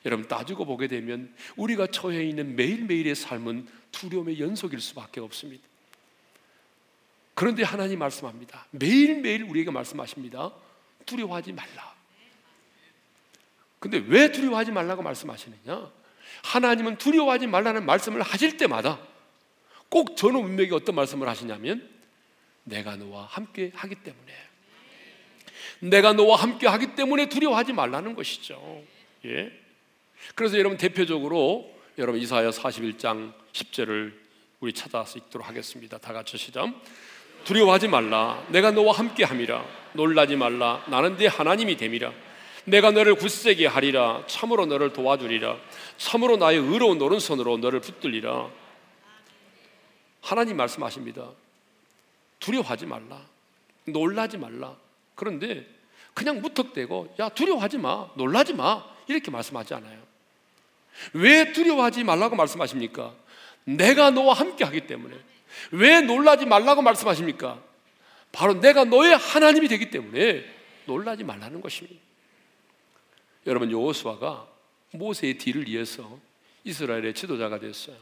여러분 0.06 0.28
따지고 0.28 0.66
보게 0.66 0.88
되면 0.88 1.34
우리가 1.58 1.88
처해 1.88 2.24
있는 2.26 2.56
매일매일의 2.56 3.16
삶은 3.16 3.68
두려움의 3.92 4.40
연속일 4.40 4.80
수밖에 4.80 5.20
없습니다. 5.20 5.69
그런데 7.40 7.64
하나님 7.64 8.00
말씀합니다. 8.00 8.66
매일매일 8.72 9.44
우리에게 9.44 9.72
말씀하십니다. 9.72 10.52
두려워하지 11.06 11.54
말라. 11.54 11.96
근데 13.80 14.04
왜 14.08 14.30
두려워하지 14.30 14.72
말라고 14.72 15.02
말씀하시느냐? 15.02 15.90
하나님은 16.44 16.98
두려워하지 16.98 17.48
말라는 17.48 17.86
말씀을 17.86 18.24
하실 18.24 18.58
때마다 18.58 19.00
꼭 19.88 20.18
전후 20.18 20.42
문맥에 20.42 20.74
어떤 20.74 20.96
말씀을 20.96 21.30
하시냐면 21.30 21.90
내가 22.66 22.98
너와 22.98 23.28
함께 23.28 23.72
하기 23.74 23.96
때문에 23.96 24.34
내가 25.80 26.12
너와 26.12 26.36
함께 26.36 26.68
하기 26.68 26.94
때문에 26.96 27.30
두려워하지 27.30 27.72
말라는 27.72 28.16
것이죠. 28.16 28.84
예. 29.24 29.50
그래서 30.36 30.60
여러분 30.60 30.78
대표적으로 30.78 31.74
여러분 31.98 32.20
이사야 32.20 32.50
41장 32.50 33.34
10절을 33.54 34.14
우리 34.60 34.74
찾아서 34.74 35.18
읽도록 35.18 35.48
하겠습니다. 35.48 35.98
다 36.00 36.12
같이 36.12 36.38
시작. 36.38 36.70
두려워하지 37.44 37.88
말라. 37.88 38.44
내가 38.50 38.72
너와 38.72 38.94
함께 38.94 39.24
함이라. 39.24 39.66
놀라지 39.94 40.36
말라. 40.36 40.84
나는 40.88 41.18
네 41.18 41.28
하나님이 41.28 41.78
됨이라. 41.78 42.12
내가 42.66 42.92
너를 42.92 43.16
굳세게 43.16 43.66
하리라. 43.66 44.24
참으로 44.28 44.66
너를 44.66 44.94
도와주리라. 44.94 45.58
참으로 45.98 46.38
나의 46.38 46.60
의로운 46.60 47.02
오른손으로 47.02 47.58
너를 47.58 47.80
붙들리라. 47.80 48.50
하나님 50.22 50.58
말씀하십니다. 50.58 51.30
두려워하지 52.40 52.86
말라. 52.86 53.22
놀라지 53.86 54.38
말라. 54.38 54.76
그런데 55.16 55.66
그냥 56.14 56.42
무턱대고 56.42 57.16
야 57.20 57.30
두려워하지 57.30 57.78
마. 57.78 58.10
놀라지 58.16 58.54
마. 58.54 58.84
이렇게 59.08 59.32
말씀하지 59.32 59.74
않아요. 59.74 60.00
왜 61.14 61.52
두려워하지 61.52 62.04
말라고 62.04 62.36
말씀하십니까? 62.36 63.14
내가 63.64 64.12
너와 64.12 64.34
함께 64.34 64.64
하기 64.64 64.82
때문에. 64.82 65.16
왜 65.72 66.02
놀라지 66.02 66.46
말라고 66.46 66.82
말씀하십니까? 66.82 67.62
바로 68.32 68.60
내가 68.60 68.86
너의 68.86 69.16
하나님이 69.16 69.68
되기 69.68 69.90
때문에 69.90 70.46
놀라지 70.86 71.24
말라는 71.24 71.62
것입니다. 71.62 72.00
여러분 73.48 73.72
여호수아가 73.72 74.48
모세의 74.92 75.38
뒤를 75.38 75.68
이어서 75.68 76.20
이스라엘의 76.64 77.14
지도자가 77.14 77.60
됐어요. 77.60 77.96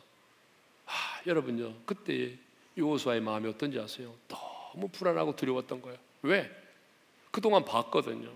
아, 0.86 0.91
여러분요 1.25 1.73
그때 1.86 2.33
여호수아의 2.77 3.21
마음이 3.21 3.49
어떤지 3.49 3.79
아세요? 3.79 4.13
너무 4.27 4.88
불안하고 4.89 5.36
두려웠던 5.36 5.81
거예요. 5.81 5.97
왜? 6.21 6.51
그동안 7.31 7.65
봤거든요. 7.65 8.29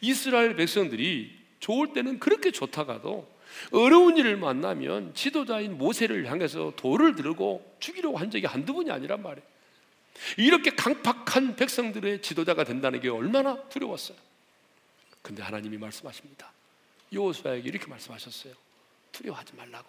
이스라엘 0.00 0.56
백성들이 0.56 1.38
좋을 1.60 1.92
때는 1.92 2.18
그렇게 2.18 2.50
좋다가도 2.50 3.33
어려운 3.72 4.16
일을 4.16 4.36
만나면 4.36 5.14
지도자인 5.14 5.78
모세를 5.78 6.30
향해서 6.30 6.72
돌을 6.76 7.14
들고 7.16 7.76
죽이려고 7.80 8.18
한 8.18 8.30
적이 8.30 8.46
한두 8.46 8.74
번이 8.74 8.90
아니란 8.90 9.22
말이에요. 9.22 9.46
이렇게 10.36 10.70
강팍한 10.70 11.56
백성들의 11.56 12.22
지도자가 12.22 12.64
된다는 12.64 13.00
게 13.00 13.08
얼마나 13.08 13.56
두려웠어요. 13.68 14.16
근데 15.22 15.42
하나님이 15.42 15.78
말씀하십니다. 15.78 16.52
여호수아에게 17.12 17.68
이렇게 17.68 17.86
말씀하셨어요. 17.86 18.54
두려워하지 19.12 19.54
말라고. 19.56 19.86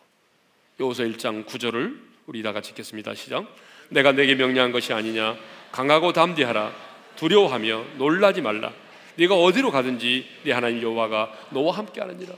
여호수 0.79 1.03
1장 1.03 1.45
9절을 1.45 1.99
우리 2.27 2.41
다 2.43 2.53
같이 2.53 2.71
읽겠습니다. 2.71 3.13
시작. 3.15 3.45
내가 3.89 4.11
내게 4.11 4.35
명령한 4.35 4.71
것이 4.71 4.93
아니냐 4.93 5.37
강하고 5.71 6.13
담대하라 6.13 6.73
두려워하며 7.15 7.85
놀라지 7.97 8.41
말라. 8.41 8.73
네가 9.17 9.35
어디로 9.35 9.71
가든지 9.71 10.27
네 10.43 10.51
하나님 10.51 10.81
여호와가 10.81 11.47
너와 11.51 11.77
함께하느니라. 11.77 12.33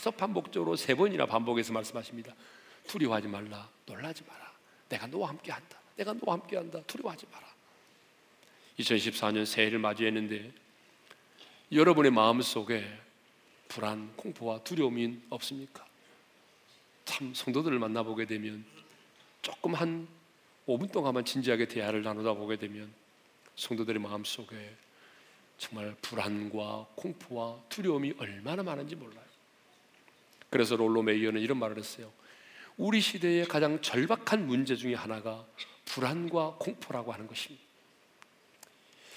계속 0.00 0.16
반복적으로 0.16 0.76
세 0.76 0.94
번이나 0.94 1.26
반복해서 1.26 1.74
말씀하십니다. 1.74 2.34
두려워하지 2.86 3.28
말라, 3.28 3.68
놀라지 3.84 4.24
마라. 4.26 4.50
내가 4.88 5.06
너와 5.06 5.28
함께 5.28 5.52
한다. 5.52 5.78
내가 5.94 6.14
너와 6.14 6.38
함께 6.38 6.56
한다. 6.56 6.80
두려워하지 6.86 7.26
마라. 7.30 7.46
2014년 8.78 9.44
새해를 9.44 9.78
맞이했는데 9.78 10.52
여러분의 11.70 12.12
마음 12.12 12.40
속에 12.40 12.82
불안, 13.68 14.16
공포와 14.16 14.64
두려움이 14.64 15.20
없습니까? 15.28 15.86
참 17.04 17.34
성도들을 17.34 17.78
만나보게 17.78 18.24
되면 18.24 18.64
조금 19.42 19.74
한 19.74 20.08
5분 20.66 20.90
동안만 20.90 21.26
진지하게 21.26 21.68
대화를 21.68 22.02
나누다 22.02 22.32
보게 22.32 22.56
되면 22.56 22.90
성도들의 23.54 24.00
마음 24.00 24.24
속에 24.24 24.76
정말 25.58 25.94
불안과 26.00 26.86
공포와 26.94 27.60
두려움이 27.68 28.14
얼마나 28.18 28.62
많은지 28.62 28.96
몰라요. 28.96 29.29
그래서 30.50 30.76
롤로 30.76 31.02
메이어는 31.02 31.40
이런 31.40 31.58
말을 31.58 31.78
했어요. 31.78 32.12
우리 32.76 33.00
시대의 33.00 33.46
가장 33.46 33.80
절박한 33.80 34.46
문제 34.46 34.74
중에 34.76 34.94
하나가 34.94 35.46
불안과 35.84 36.56
공포라고 36.58 37.12
하는 37.12 37.26
것입니다. 37.26 37.62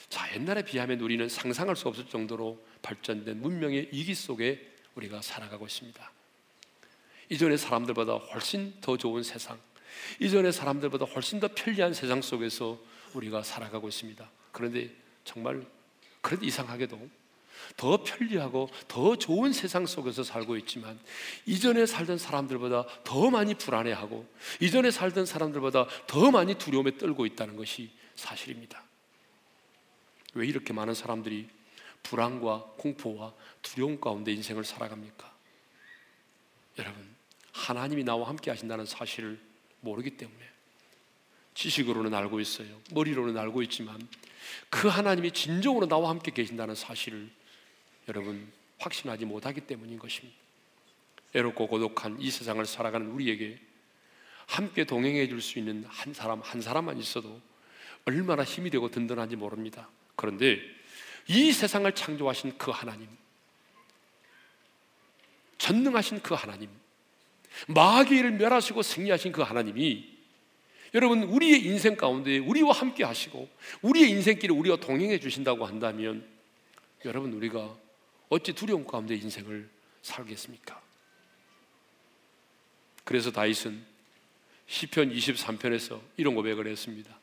자, 0.10 0.32
옛날에 0.36 0.64
비하면 0.64 1.00
우리는 1.00 1.28
상상할 1.28 1.76
수 1.76 1.88
없을 1.88 2.06
정도로 2.08 2.64
발전된 2.84 3.42
문명의 3.42 3.90
이기 3.92 4.14
속에 4.14 4.74
우리가 4.96 5.22
살아가고 5.22 5.66
있습니다. 5.66 6.12
이전의 7.30 7.58
사람들보다 7.58 8.14
훨씬 8.14 8.80
더 8.80 8.96
좋은 8.96 9.24
세상, 9.24 9.60
이전의 10.20 10.54
사람들보다 10.54 11.06
훨씬 11.06 11.40
더 11.40 11.48
편리한 11.48 11.94
세상 11.94 12.22
속에서 12.22 12.80
우리가 13.14 13.44
살아가고 13.44 13.88
있습니다. 13.88 14.30
그런데 14.52 14.92
정말 15.24 15.66
그래도 16.22 16.46
이상하게도 16.46 17.10
더 17.78 18.04
편리하고 18.04 18.70
더 18.88 19.16
좋은 19.16 19.54
세상 19.54 19.86
속에서 19.86 20.24
살고 20.24 20.58
있지만 20.58 21.00
이전에 21.46 21.86
살던 21.86 22.18
사람들보다 22.18 22.86
더 23.04 23.30
많이 23.30 23.56
불안해하고 23.56 24.28
이전에 24.60 24.92
살던 24.92 25.26
사람들보다 25.26 25.88
더 26.08 26.32
많이 26.32 26.56
두려움에 26.56 26.98
떨고 26.98 27.26
있다는 27.26 27.56
것이 27.56 27.92
사실입니다. 28.16 28.84
왜 30.34 30.48
이렇게 30.48 30.74
많은 30.74 30.94
사람들이 30.94 31.48
불안과 32.02 32.64
공포와 32.78 33.34
두려움 33.62 34.00
가운데 34.00 34.34
인생을 34.34 34.64
살아갑니까? 34.66 35.32
여러분, 36.80 37.08
하나님이 37.54 38.04
나와 38.04 38.28
함께 38.28 38.52
하신다는 38.52 38.86
사실을 38.86 39.40
모르기 39.82 40.18
때문에 40.18 40.54
지식으로는 41.54 42.14
알고 42.14 42.40
있어요. 42.40 42.68
머리로는 42.92 43.38
알고 43.38 43.62
있지만 43.64 44.06
그 44.70 44.88
하나님이 44.88 45.32
진정으로 45.32 45.88
나와 45.88 46.10
함께 46.10 46.32
계신다는 46.32 46.76
사실을 46.76 47.30
여러분 48.08 48.52
확신하지 48.80 49.26
못하기 49.26 49.62
때문인 49.62 49.98
것입니다. 49.98 50.38
애롭고 51.36 51.68
고독한 51.68 52.18
이 52.20 52.30
세상을 52.30 52.64
살아가는 52.66 53.08
우리에게 53.08 53.60
함께 54.48 54.84
동행해 54.84 55.28
줄 55.28 55.42
수 55.42 55.58
있는 55.60 55.84
한 55.88 56.14
사람 56.14 56.42
한 56.42 56.62
사람만 56.62 56.98
있어도 57.00 57.42
얼마나 58.06 58.44
힘이 58.44 58.70
되고 58.70 58.90
든든한지 58.90 59.36
모릅니다. 59.36 59.90
그런데 60.16 60.60
이 61.28 61.52
세상을 61.52 61.90
창조하신 61.94 62.58
그 62.58 62.70
하나님, 62.70 63.08
전능하신 65.58 66.22
그 66.22 66.34
하나님, 66.34 66.70
마귀를 67.68 68.32
멸하시고 68.32 68.82
승리하신 68.82 69.32
그 69.32 69.42
하나님이 69.42 70.12
여러분 70.94 71.24
우리의 71.24 71.66
인생 71.66 71.96
가운데 71.96 72.38
우리와 72.38 72.74
함께 72.74 73.04
하시고 73.04 73.50
우리의 73.82 74.10
인생길에 74.12 74.54
우리와 74.54 74.76
동행해 74.78 75.20
주신다고 75.20 75.66
한다면 75.66 76.28
여러분 77.06 77.34
우리가 77.34 77.76
어찌 78.34 78.54
두려움 78.54 78.86
가운데 78.86 79.14
인생을 79.14 79.70
살겠습니까? 80.02 80.82
그래서 83.04 83.32
다윗은 83.32 83.80
시편 84.66 85.14
23편에서 85.14 86.02
이런 86.18 86.34
고백을 86.34 86.66
했습니다. 86.68 87.16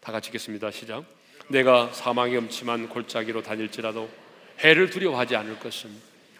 다 0.00 0.12
같이 0.12 0.28
읽겠습니다. 0.28 0.70
시작. 0.70 1.04
내가 1.48 1.92
사망의 1.92 2.38
음침한 2.38 2.88
골짜기로 2.88 3.42
다닐지라도 3.42 4.08
해를 4.60 4.90
두려워하지 4.90 5.34
않을 5.34 5.58
것은 5.58 5.90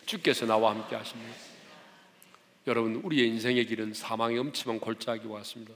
주께서 0.06 0.46
나와 0.46 0.70
함께 0.70 0.94
하십니다. 0.94 1.34
여러분 2.68 2.96
우리의 2.96 3.26
인생의 3.30 3.66
길은 3.66 3.94
사망의 3.94 4.38
음침한 4.38 4.78
골짜기와 4.78 5.38
같습니다. 5.38 5.74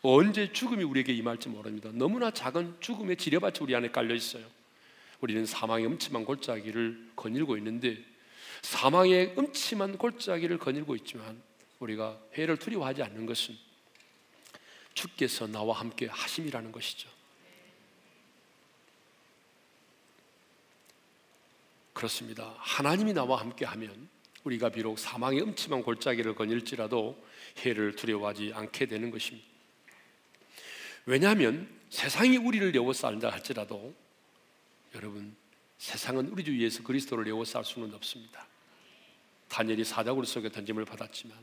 언제 0.00 0.50
죽음이 0.50 0.82
우리에게 0.82 1.12
임할지 1.12 1.50
모릅니다. 1.50 1.90
너무나 1.92 2.30
작은 2.30 2.76
죽음의 2.80 3.16
지뢰밭이 3.16 3.58
우리 3.60 3.76
안에 3.76 3.90
깔려 3.90 4.14
있어요. 4.14 4.55
우리는 5.20 5.46
사망의 5.46 5.86
음침한 5.86 6.24
골짜기를 6.24 7.12
거닐고 7.16 7.56
있는데 7.56 7.98
사망의 8.62 9.34
음침한 9.38 9.98
골짜기를 9.98 10.58
거닐고 10.58 10.96
있지만 10.96 11.42
우리가 11.78 12.20
해를 12.34 12.56
두려워하지 12.56 13.02
않는 13.02 13.26
것은 13.26 13.56
주께서 14.94 15.46
나와 15.46 15.78
함께 15.78 16.06
하심이라는 16.06 16.72
것이죠. 16.72 17.08
그렇습니다. 21.92 22.54
하나님이 22.58 23.12
나와 23.12 23.40
함께 23.40 23.64
하면 23.64 24.08
우리가 24.44 24.68
비록 24.68 24.98
사망의 24.98 25.40
음침한 25.42 25.82
골짜기를 25.82 26.34
거닐지라도 26.34 27.22
해를 27.64 27.96
두려워하지 27.96 28.52
않게 28.54 28.86
되는 28.86 29.10
것입니다. 29.10 29.46
왜냐하면 31.06 31.68
세상이 31.88 32.36
우리를 32.36 32.74
에워싼다 32.74 33.30
할지라도 33.30 33.94
여러분 34.96 35.36
세상은 35.78 36.28
우리 36.28 36.42
주 36.42 36.58
예수 36.58 36.82
그리스도를 36.82 37.28
에워쌀 37.28 37.64
수는 37.64 37.94
없습니다. 37.94 38.46
다니엘이 39.48 39.84
사자굴 39.84 40.24
속에 40.26 40.48
던짐을 40.48 40.86
받았지만 40.86 41.36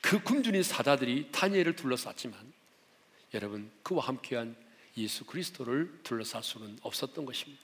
그 0.00 0.22
굶주린 0.22 0.62
사자들이 0.62 1.30
다니엘을 1.32 1.76
둘러쌌지만 1.76 2.52
여러분 3.34 3.70
그와 3.82 4.06
함께한 4.06 4.56
예수 4.96 5.24
그리스도를 5.24 6.00
둘러쌀 6.02 6.42
수는 6.42 6.78
없었던 6.82 7.26
것입니다. 7.26 7.62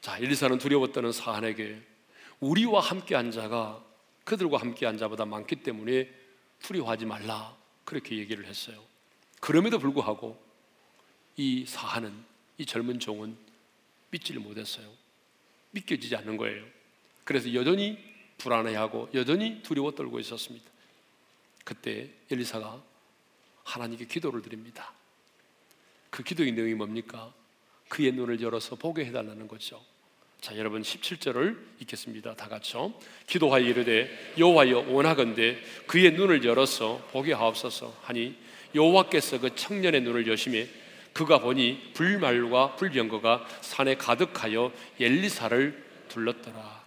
자, 0.00 0.16
엘리사는 0.18 0.58
두려웠다는 0.58 1.12
사한에게 1.12 1.82
우리와 2.40 2.80
함께한 2.80 3.32
자가 3.32 3.84
그들과 4.24 4.58
함께한 4.58 4.96
자보다 4.96 5.24
많기 5.24 5.56
때문에 5.56 6.08
두려워하지 6.60 7.04
말라 7.04 7.56
그렇게 7.84 8.16
얘기를 8.16 8.46
했어요. 8.46 8.82
그럼에도 9.40 9.78
불구하고 9.78 10.40
이 11.36 11.66
사하는 11.66 12.24
이 12.58 12.66
젊은 12.66 12.98
종은 13.00 13.36
믿지를 14.10 14.40
못했어요. 14.40 14.86
믿겨지지 15.70 16.16
않는 16.16 16.36
거예요. 16.36 16.64
그래서 17.24 17.52
여전히 17.54 17.98
불안해하고 18.38 19.10
여전히 19.14 19.62
두려워 19.62 19.92
떨고 19.92 20.18
있었습니다. 20.20 20.66
그때 21.64 22.08
엘리사가 22.30 22.82
하나님께 23.64 24.06
기도를 24.06 24.42
드립니다. 24.42 24.92
그 26.10 26.22
기도의 26.22 26.52
내용이 26.52 26.74
뭡니까? 26.74 27.32
그의 27.88 28.12
눈을 28.12 28.40
열어서 28.40 28.76
보게 28.76 29.04
해달라는 29.04 29.46
거죠. 29.48 29.82
자, 30.40 30.56
여러분 30.56 30.82
17절을 30.82 31.58
읽겠습니다. 31.80 32.36
다 32.36 32.48
같이요. 32.48 32.94
기도하여 33.26 33.64
이르되 33.64 34.34
여호와여 34.38 34.86
원하건대 34.88 35.58
그의 35.86 36.12
눈을 36.12 36.44
열어서 36.44 37.06
보게 37.12 37.32
하옵소서 37.32 37.94
하니 38.02 38.36
여호와께서 38.74 39.40
그 39.40 39.54
청년의 39.54 40.02
눈을 40.02 40.28
여심해 40.28 40.68
그가 41.18 41.40
보니 41.40 41.94
불말과 41.94 42.76
불병거가 42.76 43.44
산에 43.60 43.96
가득하여 43.96 44.72
엘리사를 45.00 46.06
둘렀더라. 46.08 46.84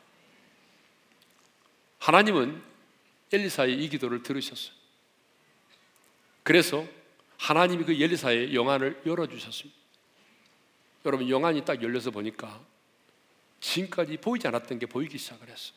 하나님은 2.00 2.64
엘리사의 3.34 3.84
이 3.84 3.90
기도를 3.90 4.24
들으셨어요. 4.24 4.74
그래서 6.44 6.88
하나님이 7.40 7.84
그 7.84 7.92
엘리사의 7.92 8.56
영안을 8.56 9.02
열어주셨습니다. 9.06 9.78
여러분 11.04 11.30
영안이 11.30 11.66
딱 11.66 11.84
열려서 11.84 12.12
보니까 12.12 12.58
지금까지 13.60 14.16
보이지 14.16 14.48
않았던 14.48 14.80
게 14.80 14.86
보이기 14.86 15.18
시작을 15.18 15.50
했어요. 15.50 15.76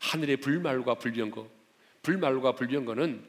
하늘의 0.00 0.36
불말과 0.36 0.96
불병거, 0.96 1.48
불말과 2.02 2.52
불병거는 2.52 3.26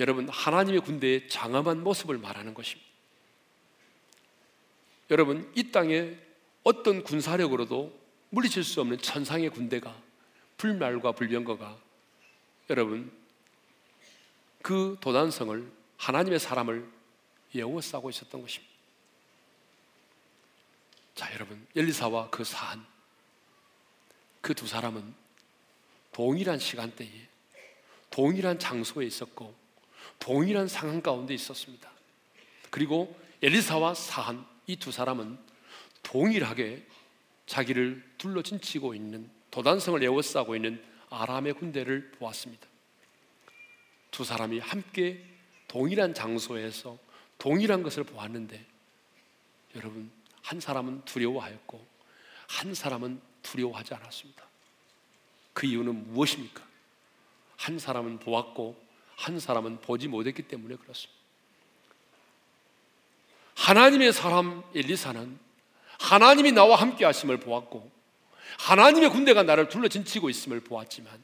여러분 0.00 0.26
하나님의 0.26 0.80
군대의 0.80 1.28
장엄한 1.28 1.84
모습을 1.84 2.16
말하는 2.16 2.54
것입니다. 2.54 2.93
여러분 5.14 5.48
이 5.54 5.70
땅에 5.70 6.18
어떤 6.64 7.04
군사력으로도 7.04 7.96
물리칠 8.30 8.64
수 8.64 8.80
없는 8.80 8.98
천상의 8.98 9.50
군대가 9.50 9.96
불말과 10.56 11.12
불병거가 11.12 11.78
여러분 12.70 13.12
그 14.60 14.96
도단성을 15.00 15.70
하나님의 15.98 16.40
사람을 16.40 16.90
예워싸고 17.54 18.10
있었던 18.10 18.42
것입니다. 18.42 18.74
자, 21.14 21.32
여러분 21.32 21.64
엘리사와 21.76 22.30
그 22.30 22.42
사한 22.42 22.84
그 24.40 24.52
두 24.52 24.66
사람은 24.66 25.14
동일한 26.10 26.58
시간대에 26.58 27.28
동일한 28.10 28.58
장소에 28.58 29.06
있었고 29.06 29.54
동일한 30.18 30.66
상황 30.66 31.00
가운데 31.00 31.34
있었습니다. 31.34 31.88
그리고 32.70 33.16
엘리사와 33.42 33.94
사한 33.94 34.53
이 34.66 34.76
두 34.76 34.90
사람은 34.92 35.38
동일하게 36.02 36.86
자기를 37.46 38.02
둘러진치고 38.18 38.94
있는 38.94 39.30
도단성을 39.50 40.02
에워싸고 40.02 40.56
있는 40.56 40.82
아람의 41.10 41.54
군대를 41.54 42.12
보았습니다. 42.12 42.66
두 44.10 44.24
사람이 44.24 44.58
함께 44.58 45.22
동일한 45.68 46.14
장소에서 46.14 46.98
동일한 47.38 47.82
것을 47.82 48.04
보았는데 48.04 48.64
여러분 49.76 50.10
한 50.42 50.60
사람은 50.60 51.04
두려워하였고 51.04 51.86
한 52.48 52.74
사람은 52.74 53.20
두려워하지 53.42 53.94
않았습니다. 53.94 54.44
그 55.52 55.66
이유는 55.66 56.12
무엇입니까? 56.12 56.62
한 57.56 57.78
사람은 57.78 58.18
보았고 58.18 58.82
한 59.16 59.38
사람은 59.38 59.80
보지 59.80 60.08
못했기 60.08 60.42
때문에 60.42 60.76
그렇습니다. 60.76 61.13
하나님의 63.54 64.12
사람 64.12 64.62
엘리사는 64.74 65.38
하나님이 66.00 66.52
나와 66.52 66.76
함께 66.76 67.04
하심을 67.04 67.38
보았고 67.40 67.90
하나님의 68.58 69.10
군대가 69.10 69.42
나를 69.42 69.68
둘러진치고 69.68 70.30
있음을 70.30 70.60
보았지만 70.60 71.22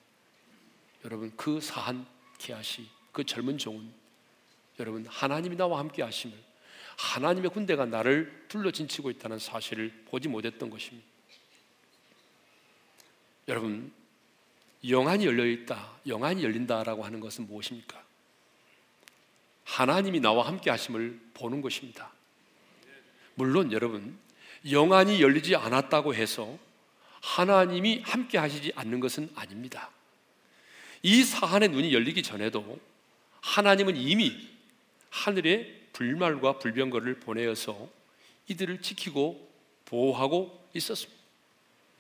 여러분 1.05 1.33
그 1.37 1.61
사한 1.61 2.07
기아시 2.39 2.89
그 3.13 3.25
젊은 3.25 3.59
종은 3.59 3.93
여러분 4.79 5.07
하나님이 5.07 5.57
나와 5.57 5.79
함께 5.79 6.03
하심을 6.03 6.37
하나님의 6.97 7.51
군대가 7.51 7.87
나를 7.87 8.45
둘러진치고 8.49 9.11
있다는 9.11 9.39
사실을 9.39 10.05
보지 10.11 10.29
못했던 10.29 10.69
것입니다. 10.71 11.07
여러분 13.49 13.93
영안이 14.89 15.27
열려 15.27 15.45
있다, 15.45 15.99
영안이 16.07 16.43
열린다라고 16.43 17.05
하는 17.05 17.21
것은 17.21 17.47
무엇입니까? 17.47 18.03
하나님이 19.65 20.21
나와 20.21 20.47
함께 20.47 20.71
하심을 20.71 21.21
보는 21.35 21.61
것입니다. 21.61 22.13
물론 23.41 23.73
여러분 23.73 24.19
영안이 24.71 25.23
열리지 25.23 25.57
않았다고 25.57 26.15
해서 26.15 26.59
하나님이 27.23 28.03
함께 28.05 28.37
하시지 28.37 28.71
않는 28.77 29.01
것은 29.01 29.31
아닙니다. 29.35 29.89
이 31.03 31.25
사한의 31.25 31.71
눈이 31.71 31.95
열리기 31.95 32.23
전에도 32.23 32.79
하나님은 33.41 33.97
이미 33.97 34.47
하늘에 35.09 35.75
불말과 35.95 36.59
불병거를 36.59 37.21
보내어서 37.21 37.89
이들을 38.49 38.83
지키고 38.83 39.51
보호하고 39.87 40.69
있었습니다. 40.75 41.19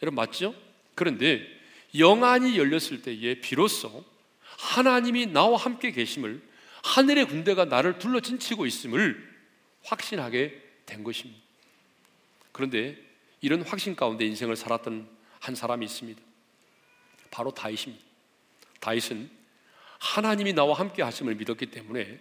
여러분 0.02 0.16
맞죠? 0.16 0.54
그런데 0.94 1.46
영안이 1.98 2.58
열렸을 2.58 3.00
때에 3.00 3.40
비로소 3.40 4.04
하나님이 4.58 5.28
나와 5.28 5.56
함께 5.56 5.90
계심을 5.90 6.42
하늘의 6.84 7.28
군대가 7.28 7.64
나를 7.64 7.98
둘러진치고 7.98 8.66
있음을 8.66 9.26
확신하게 9.84 10.68
된 10.90 11.04
것입니다. 11.04 11.40
그런데 12.52 12.96
이런 13.40 13.62
확신 13.62 13.96
가운데 13.96 14.26
인생을 14.26 14.56
살았던 14.56 15.08
한 15.38 15.54
사람이 15.54 15.86
있습니다. 15.86 16.20
바로 17.30 17.52
다윗입니다. 17.52 18.04
다윗은 18.80 19.30
하나님이 19.98 20.52
나와 20.52 20.78
함께 20.78 21.02
하심을 21.02 21.36
믿었기 21.36 21.66
때문에 21.66 22.20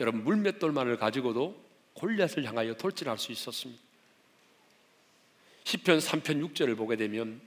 여러분 0.00 0.24
물맷돌만을 0.24 0.96
가지고도 0.96 1.62
골리앗을 1.94 2.44
향하여 2.44 2.74
돌진할 2.74 3.18
수 3.18 3.32
있었습니다. 3.32 3.80
시편 5.64 5.98
3편 5.98 6.54
6절을 6.54 6.76
보게 6.76 6.96
되면 6.96 7.40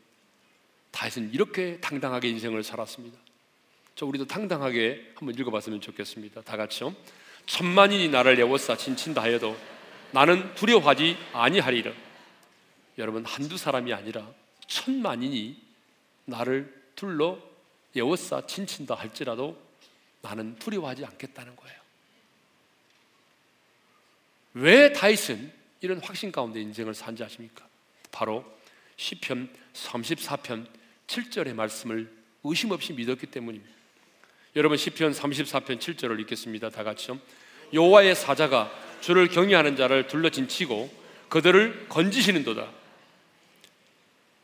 다윗은 0.91 1.33
이렇게 1.33 1.79
당당하게 1.81 2.29
인생을 2.29 2.63
살았습니다. 2.63 3.17
저 3.95 4.05
우리도 4.05 4.25
당당하게 4.25 5.11
한번 5.15 5.37
읽어봤으면 5.37 5.81
좋겠습니다. 5.81 6.41
다 6.41 6.55
같이요. 6.55 6.95
천만인이 7.45 8.09
나를 8.09 8.39
애워싸 8.39 8.77
진친다 8.77 9.21
하여도 9.21 9.57
나는 10.15 10.55
두려워하지 10.55 11.17
아니하리라. 11.33 11.91
여러분 12.97 13.25
한두 13.25 13.57
사람이 13.57 13.91
아니라 13.91 14.25
천만인이 14.65 15.61
나를 16.23 16.73
둘러 16.95 17.37
에워싸 17.93 18.47
친친다 18.47 18.95
할지라도 18.95 19.61
나는 20.21 20.55
두려워하지 20.57 21.03
않겠다는 21.03 21.57
거예요. 21.57 21.77
왜 24.53 24.93
다윗은 24.93 25.51
이런 25.81 25.99
확신 26.01 26.31
가운데 26.31 26.61
인생을 26.61 26.93
산지 26.93 27.21
아십니까? 27.21 27.67
바로 28.09 28.45
시편 28.95 29.53
34편 29.73 30.65
7절의 31.07 31.53
말씀을 31.53 32.09
의심 32.45 32.71
없이 32.71 32.93
믿었기 32.93 33.25
때문입니다. 33.27 33.75
여러분 34.55 34.77
시편 34.77 35.11
34편 35.11 35.77
7절을 35.77 36.21
읽겠습니다. 36.21 36.69
다 36.69 36.85
같이요. 36.85 37.19
여호와의 37.73 38.15
사자가 38.15 38.84
주를 39.05 39.27
경외하는 39.27 39.75
자를 39.75 40.07
둘러진 40.07 40.47
치고 40.47 40.91
그들을 41.29 41.89
건지시는도다. 41.89 42.71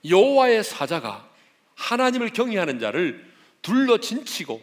여호와의 0.08 0.63
사자가 0.63 1.28
하나님을 1.74 2.30
경외하는 2.30 2.78
자를 2.78 3.26
둘러 3.63 3.97
진 3.97 4.24
치고 4.24 4.62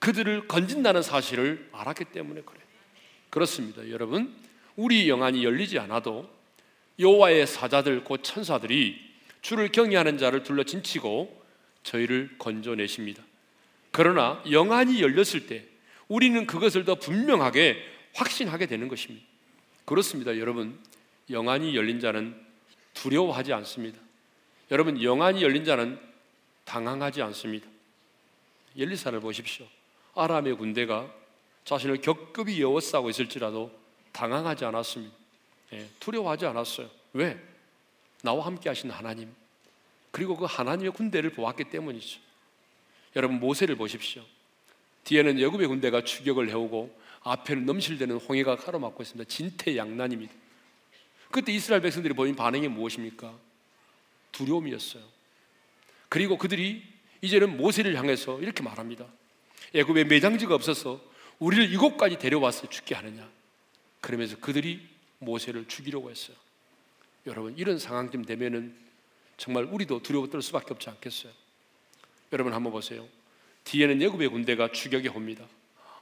그들을 0.00 0.48
건진다는 0.48 1.02
사실을 1.02 1.68
알았기 1.70 2.06
때문에 2.06 2.42
그래. 2.44 2.58
그렇습니다. 3.30 3.88
여러분, 3.90 4.34
우리 4.74 5.08
영안이 5.08 5.44
열리지 5.44 5.78
않아도 5.78 6.28
여호와의 6.98 7.46
사자들 7.46 8.02
곧 8.02 8.24
천사들이 8.24 9.00
주를 9.40 9.70
경외하는 9.70 10.18
자를 10.18 10.42
둘러 10.42 10.64
진 10.64 10.82
치고 10.82 11.44
저희를 11.84 12.30
건져내십니다. 12.38 13.22
그러나 13.92 14.42
영안이 14.50 15.00
열렸을 15.00 15.46
때 15.46 15.64
우리는 16.08 16.44
그것을 16.44 16.84
더 16.84 16.96
분명하게 16.96 17.80
확신하게 18.14 18.66
되는 18.66 18.88
것입니다. 18.88 19.27
그렇습니다. 19.88 20.36
여러분, 20.36 20.78
영안이 21.30 21.74
열린 21.74 21.98
자는 21.98 22.38
두려워하지 22.92 23.52
않습니다. 23.54 23.98
여러분 24.70 25.02
영안이 25.02 25.42
열린 25.42 25.64
자는 25.64 25.98
당황하지 26.64 27.22
않습니다. 27.22 27.66
엘리사를 28.76 29.18
보십시오. 29.20 29.66
아람의 30.14 30.56
군대가 30.56 31.10
자신을 31.64 32.00
격급이 32.02 32.60
여워싸고 32.60 33.08
있을지라도 33.08 33.70
당황하지 34.12 34.64
않았습니다. 34.66 35.14
예, 35.72 35.88
두려워하지 36.00 36.46
않았어요. 36.46 36.90
왜? 37.14 37.38
나와 38.22 38.44
함께 38.44 38.68
하신 38.68 38.90
하나님 38.90 39.32
그리고 40.10 40.36
그 40.36 40.44
하나님의 40.44 40.92
군대를 40.92 41.30
보았기 41.30 41.64
때문이죠. 41.64 42.20
여러분 43.16 43.40
모세를 43.40 43.76
보십시오. 43.76 44.22
뒤에는 45.04 45.40
여굽의 45.40 45.66
군대가 45.68 46.02
추격을 46.02 46.50
해오고 46.50 46.94
앞에는 47.22 47.66
넘실대는 47.66 48.16
홍해가 48.16 48.56
가로막고 48.56 49.02
있습니다. 49.02 49.28
진퇴양난입니다. 49.28 50.32
그때 51.30 51.52
이스라엘 51.52 51.82
백성들이 51.82 52.14
보인 52.14 52.34
반응이 52.34 52.68
무엇입니까? 52.68 53.34
두려움이었어요. 54.32 55.02
그리고 56.08 56.38
그들이 56.38 56.82
이제는 57.20 57.56
모세를 57.56 57.96
향해서 57.96 58.40
이렇게 58.40 58.62
말합니다. 58.62 59.06
애굽에 59.74 60.04
매장지가 60.04 60.54
없어서 60.54 61.00
우리를 61.38 61.72
이곳까지 61.72 62.18
데려와서 62.18 62.68
죽게 62.68 62.94
하느냐. 62.94 63.28
그러면서 64.00 64.36
그들이 64.38 64.86
모세를 65.18 65.66
죽이려고 65.68 66.10
했어요. 66.10 66.36
여러분 67.26 67.56
이런 67.58 67.78
상황쯤 67.78 68.24
되면은 68.24 68.74
정말 69.36 69.64
우리도 69.64 70.02
두려워 70.02 70.28
떨 70.28 70.40
수밖에 70.40 70.72
없지 70.72 70.88
않겠어요. 70.90 71.32
여러분 72.32 72.52
한번 72.52 72.72
보세요. 72.72 73.06
뒤에는 73.64 74.00
예굽의 74.00 74.28
군대가 74.28 74.72
추격해 74.72 75.08
옵니다. 75.08 75.44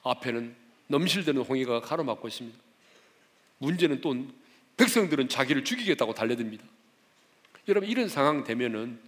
앞에는 0.02 0.54
넘실대는 0.88 1.42
홍해가 1.42 1.80
가로막고 1.80 2.28
있습니다. 2.28 2.58
문제는 3.58 4.00
또 4.00 4.14
백성들은 4.76 5.28
자기를 5.28 5.64
죽이겠다고 5.64 6.14
달려듭니다. 6.14 6.64
여러분 7.68 7.88
이런 7.88 8.08
상황 8.08 8.44
되면은 8.44 9.00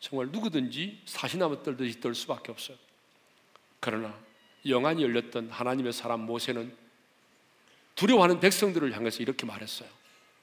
정말 0.00 0.28
누구든지 0.28 1.00
사시나무 1.06 1.62
떨듯이 1.62 2.00
떨 2.00 2.14
수밖에 2.14 2.50
없어요. 2.50 2.76
그러나 3.80 4.14
영안이 4.66 5.02
열렸던 5.02 5.50
하나님의 5.50 5.92
사람 5.92 6.20
모세는 6.20 6.74
두려워하는 7.94 8.40
백성들을 8.40 8.94
향해서 8.96 9.22
이렇게 9.22 9.46
말했어요. 9.46 9.88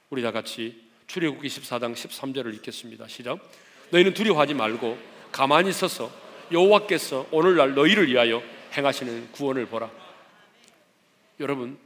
우리 0.08 0.22
다 0.22 0.30
같이 0.30 0.82
출애굽기 1.06 1.48
14장 1.48 1.94
13절을 1.94 2.54
읽겠습니다. 2.56 3.06
시작. 3.08 3.38
너희는 3.90 4.14
두려워하지 4.14 4.54
말고 4.54 4.98
가만히 5.32 5.72
서서 5.72 6.10
여호와께서 6.52 7.28
오늘날 7.30 7.74
너희를 7.74 8.08
위하여 8.08 8.42
행하시는 8.76 9.32
구원을 9.32 9.66
보라. 9.66 9.90
여러분, 11.40 11.78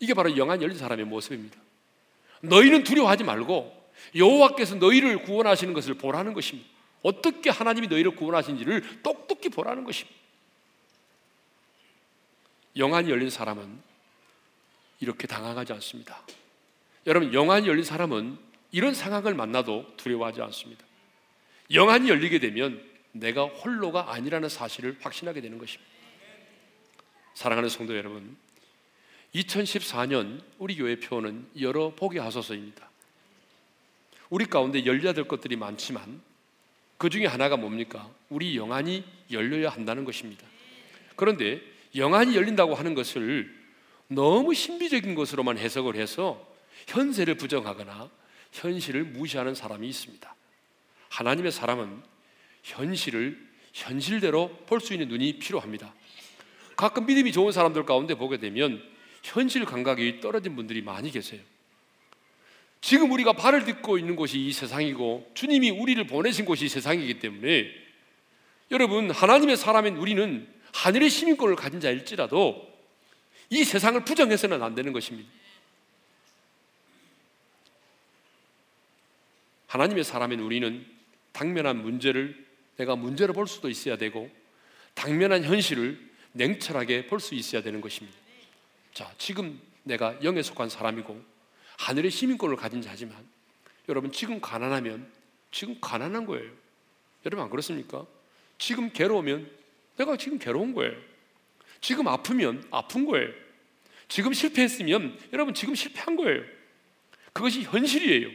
이게 0.00 0.14
바로 0.14 0.36
영안 0.36 0.62
열린 0.62 0.76
사람의 0.78 1.04
모습입니다. 1.04 1.58
너희는 2.40 2.84
두려워하지 2.84 3.24
말고 3.24 3.84
여호와께서 4.14 4.76
너희를 4.76 5.22
구원하시는 5.22 5.72
것을 5.74 5.94
보라는 5.94 6.34
것입니다. 6.34 6.68
어떻게 7.02 7.50
하나님이 7.50 7.88
너희를 7.88 8.16
구원하신지를 8.16 9.02
똑똑히 9.02 9.48
보라는 9.48 9.84
것입니다. 9.84 10.18
영안이 12.76 13.10
열린 13.10 13.30
사람은 13.30 13.78
이렇게 15.00 15.26
당황하지 15.26 15.72
않습니다. 15.74 16.22
여러분, 17.06 17.32
영안이 17.32 17.68
열린 17.68 17.84
사람은 17.84 18.38
이런 18.72 18.94
상황을 18.94 19.34
만나도 19.34 19.94
두려워하지 19.96 20.42
않습니다. 20.42 20.84
영안이 21.72 22.08
열리게 22.08 22.40
되면 22.40 22.82
내가 23.12 23.44
홀로가 23.44 24.12
아니라는 24.12 24.48
사실을 24.48 24.96
확신하게 25.00 25.40
되는 25.40 25.58
것입니다. 25.58 25.92
사랑하는 27.34 27.68
성도 27.68 27.96
여러분, 27.96 28.36
2014년 29.34 30.40
우리 30.58 30.76
교회 30.76 30.98
표는 30.98 31.46
여러 31.60 31.90
복이 31.94 32.18
하소서입니다. 32.18 32.88
우리 34.30 34.44
가운데 34.46 34.84
열려야 34.86 35.12
될 35.12 35.26
것들이 35.26 35.56
많지만 35.56 36.20
그 36.96 37.10
중에 37.10 37.26
하나가 37.26 37.56
뭡니까? 37.56 38.10
우리 38.30 38.56
영안이 38.56 39.04
열려야 39.30 39.70
한다는 39.70 40.04
것입니다. 40.04 40.46
그런데 41.16 41.60
영안이 41.96 42.36
열린다고 42.36 42.74
하는 42.74 42.94
것을 42.94 43.54
너무 44.08 44.54
신비적인 44.54 45.14
것으로만 45.14 45.58
해석을 45.58 45.96
해서 45.96 46.46
현세를 46.88 47.36
부정하거나 47.36 48.10
현실을 48.52 49.04
무시하는 49.04 49.54
사람이 49.54 49.88
있습니다. 49.88 50.34
하나님의 51.08 51.52
사람은 51.52 52.02
현실을 52.62 53.54
현실대로 53.72 54.48
볼 54.66 54.80
수 54.80 54.92
있는 54.92 55.08
눈이 55.08 55.38
필요합니다. 55.38 55.92
가끔 56.76 57.06
믿음이 57.06 57.32
좋은 57.32 57.52
사람들 57.52 57.84
가운데 57.84 58.14
보게 58.14 58.38
되면 58.38 58.82
현실 59.24 59.64
감각이 59.64 60.20
떨어진 60.20 60.54
분들이 60.54 60.82
많이 60.82 61.10
계세요. 61.10 61.40
지금 62.82 63.10
우리가 63.10 63.32
발을 63.32 63.64
딛고 63.64 63.96
있는 63.96 64.14
곳이 64.14 64.38
이 64.38 64.52
세상이고 64.52 65.32
주님이 65.32 65.70
우리를 65.70 66.06
보내신 66.06 66.44
곳이 66.44 66.68
세상이기 66.68 67.18
때문에 67.18 67.70
여러분 68.70 69.10
하나님의 69.10 69.56
사람인 69.56 69.96
우리는 69.96 70.46
하늘의 70.74 71.08
시민권을 71.08 71.56
가진 71.56 71.80
자일지라도 71.80 72.70
이 73.48 73.64
세상을 73.64 74.04
부정해서는 74.04 74.62
안 74.62 74.74
되는 74.74 74.92
것입니다. 74.92 75.30
하나님의 79.68 80.04
사람인 80.04 80.40
우리는 80.40 80.86
당면한 81.32 81.82
문제를 81.82 82.44
내가 82.76 82.94
문제로 82.96 83.32
볼 83.32 83.48
수도 83.48 83.70
있어야 83.70 83.96
되고 83.96 84.30
당면한 84.94 85.44
현실을 85.44 85.98
냉철하게 86.32 87.06
볼 87.06 87.18
수 87.20 87.34
있어야 87.34 87.62
되는 87.62 87.80
것입니다. 87.80 88.23
자, 88.94 89.12
지금 89.18 89.60
내가 89.82 90.16
영에 90.22 90.40
속한 90.40 90.68
사람이고 90.68 91.20
하늘의 91.78 92.12
시민권을 92.12 92.54
가진 92.54 92.80
자지만 92.80 93.16
여러분 93.88 94.12
지금 94.12 94.40
가난하면 94.40 95.10
지금 95.50 95.76
가난한 95.80 96.26
거예요. 96.26 96.48
여러분 97.26 97.44
안 97.44 97.50
그렇습니까? 97.50 98.06
지금 98.56 98.92
괴로우면 98.92 99.50
내가 99.96 100.16
지금 100.16 100.38
괴로운 100.38 100.72
거예요. 100.74 100.94
지금 101.80 102.06
아프면 102.06 102.64
아픈 102.70 103.04
거예요. 103.04 103.28
지금 104.06 104.32
실패했으면 104.32 105.18
여러분 105.32 105.54
지금 105.54 105.74
실패한 105.74 106.14
거예요. 106.16 106.42
그것이 107.32 107.62
현실이에요. 107.62 108.28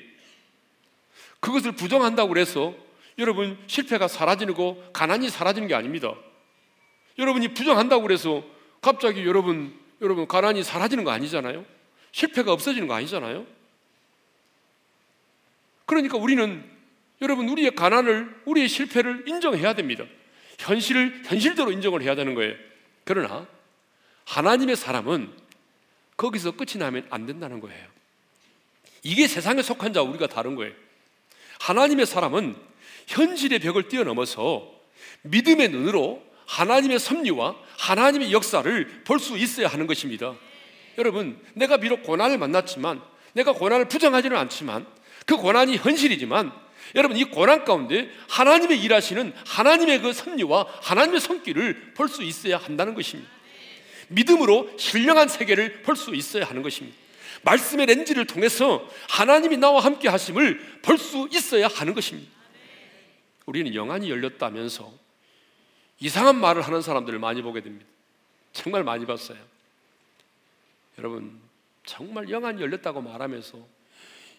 그것을 1.39 1.71
부정한다고 1.71 2.27
그래서 2.27 2.75
여러분 3.17 3.57
실패가 3.67 4.09
사라지고 4.09 4.91
가난이 4.91 5.29
사라지는 5.29 5.69
게 5.69 5.73
아닙니다. 5.73 6.13
여러분이 7.17 7.53
부정한다고 7.53 8.03
그래서 8.03 8.43
갑자기 8.81 9.25
여러분 9.25 9.79
여러분 10.01 10.27
가난이 10.27 10.63
사라지는 10.63 11.03
거 11.03 11.11
아니잖아요. 11.11 11.65
실패가 12.11 12.51
없어지는 12.51 12.87
거 12.87 12.93
아니잖아요. 12.93 13.45
그러니까 15.85 16.17
우리는 16.17 16.63
여러분 17.21 17.49
우리의 17.49 17.71
가난을 17.75 18.43
우리의 18.45 18.69
실패를 18.69 19.27
인정해야 19.27 19.73
됩니다. 19.73 20.05
현실을 20.59 21.23
현실대로 21.25 21.71
인정을 21.71 22.01
해야 22.01 22.15
되는 22.15 22.35
거예요. 22.35 22.55
그러나 23.03 23.47
하나님의 24.25 24.75
사람은 24.75 25.33
거기서 26.15 26.51
끝이 26.51 26.77
나면 26.77 27.07
안 27.09 27.25
된다는 27.25 27.59
거예요. 27.59 27.87
이게 29.03 29.27
세상에 29.27 29.61
속한 29.61 29.93
자 29.93 30.01
우리가 30.01 30.27
다른 30.27 30.55
거예요. 30.55 30.73
하나님의 31.59 32.05
사람은 32.05 32.55
현실의 33.07 33.59
벽을 33.59 33.87
뛰어넘어서 33.87 34.71
믿음의 35.23 35.69
눈으로 35.69 36.23
하나님의 36.49 36.99
섭리와 36.99 37.55
하나님의 37.77 38.33
역사를 38.33 39.01
볼 39.05 39.19
수 39.19 39.37
있어야 39.37 39.67
하는 39.67 39.85
것입니다. 39.87 40.33
여러분, 40.97 41.39
내가 41.53 41.77
비록 41.77 42.03
고난을 42.03 42.37
만났지만, 42.37 43.01
내가 43.33 43.53
고난을 43.53 43.87
부정하지는 43.87 44.35
않지만, 44.35 44.85
그 45.25 45.37
고난이 45.37 45.77
현실이지만, 45.77 46.51
여러분, 46.95 47.17
이 47.17 47.23
고난 47.25 47.63
가운데 47.65 48.09
하나님의 48.29 48.81
일하시는 48.81 49.33
하나님의 49.45 50.01
그 50.01 50.11
섭리와 50.11 50.65
하나님의 50.81 51.21
손길을 51.21 51.93
볼 51.93 52.09
수 52.09 52.23
있어야 52.23 52.57
한다는 52.57 52.95
것입니다. 52.95 53.29
믿음으로 54.09 54.71
신령한 54.77 55.27
세계를 55.27 55.83
볼 55.83 55.95
수 55.95 56.15
있어야 56.15 56.45
하는 56.45 56.63
것입니다. 56.63 56.97
말씀의 57.43 57.85
렌즈를 57.85 58.25
통해서 58.25 58.89
하나님이 59.07 59.57
나와 59.57 59.81
함께 59.81 60.09
하심을 60.09 60.79
볼 60.81 60.97
수 60.97 61.29
있어야 61.31 61.67
하는 61.67 61.93
것입니다. 61.93 62.29
우리는 63.45 63.73
영안이 63.75 64.09
열렸다면서 64.09 64.91
이상한 65.99 66.39
말을 66.39 66.61
하는 66.61 66.81
사람들을 66.81 67.19
많이 67.19 67.41
보게 67.41 67.61
됩니다. 67.61 67.85
정말 68.53 68.83
많이 68.83 69.05
봤어요. 69.05 69.37
여러분, 70.97 71.39
정말 71.85 72.29
영안이 72.29 72.61
열렸다고 72.61 73.01
말하면서 73.01 73.57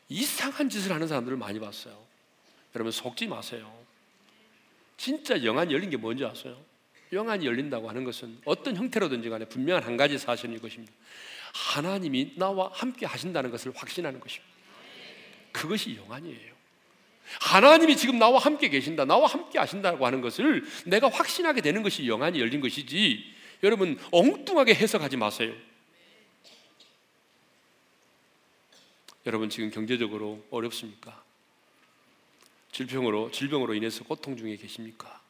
이상한 0.08 0.68
짓을 0.68 0.92
하는 0.92 1.06
사람들을 1.06 1.36
많이 1.36 1.60
봤어요. 1.60 1.96
여러분, 2.74 2.92
속지 2.92 3.26
마세요. 3.26 3.72
진짜 4.96 5.42
영안이 5.42 5.72
열린 5.72 5.90
게 5.90 5.96
뭔지 5.96 6.24
아세요? 6.24 6.56
영안이 7.12 7.46
열린다고 7.46 7.88
하는 7.88 8.04
것은 8.04 8.40
어떤 8.44 8.76
형태로든지 8.76 9.28
간에 9.28 9.44
분명한 9.46 9.82
한 9.82 9.96
가지 9.96 10.18
사실인 10.18 10.60
것입니다. 10.60 10.92
하나님이 11.52 12.34
나와 12.36 12.70
함께 12.72 13.06
하신다는 13.06 13.50
것을 13.50 13.72
확신하는 13.74 14.20
것입니다. 14.20 14.54
그것이 15.52 15.96
영안이에요. 15.96 16.59
하나님이 17.38 17.96
지금 17.96 18.18
나와 18.18 18.38
함께 18.38 18.68
계신다, 18.68 19.04
나와 19.04 19.28
함께 19.28 19.58
하신다고 19.58 20.04
하는 20.04 20.20
것을 20.20 20.64
내가 20.86 21.08
확신하게 21.08 21.60
되는 21.60 21.82
것이 21.82 22.08
영안이 22.08 22.40
열린 22.40 22.60
것이지, 22.60 23.24
여러분, 23.62 23.98
엉뚱하게 24.10 24.74
해석하지 24.74 25.16
마세요. 25.16 25.54
여러분, 29.26 29.50
지금 29.50 29.70
경제적으로 29.70 30.44
어렵습니까? 30.50 31.22
질병으로, 32.72 33.30
질병으로 33.30 33.74
인해서 33.74 34.02
고통 34.04 34.36
중에 34.36 34.56
계십니까? 34.56 35.20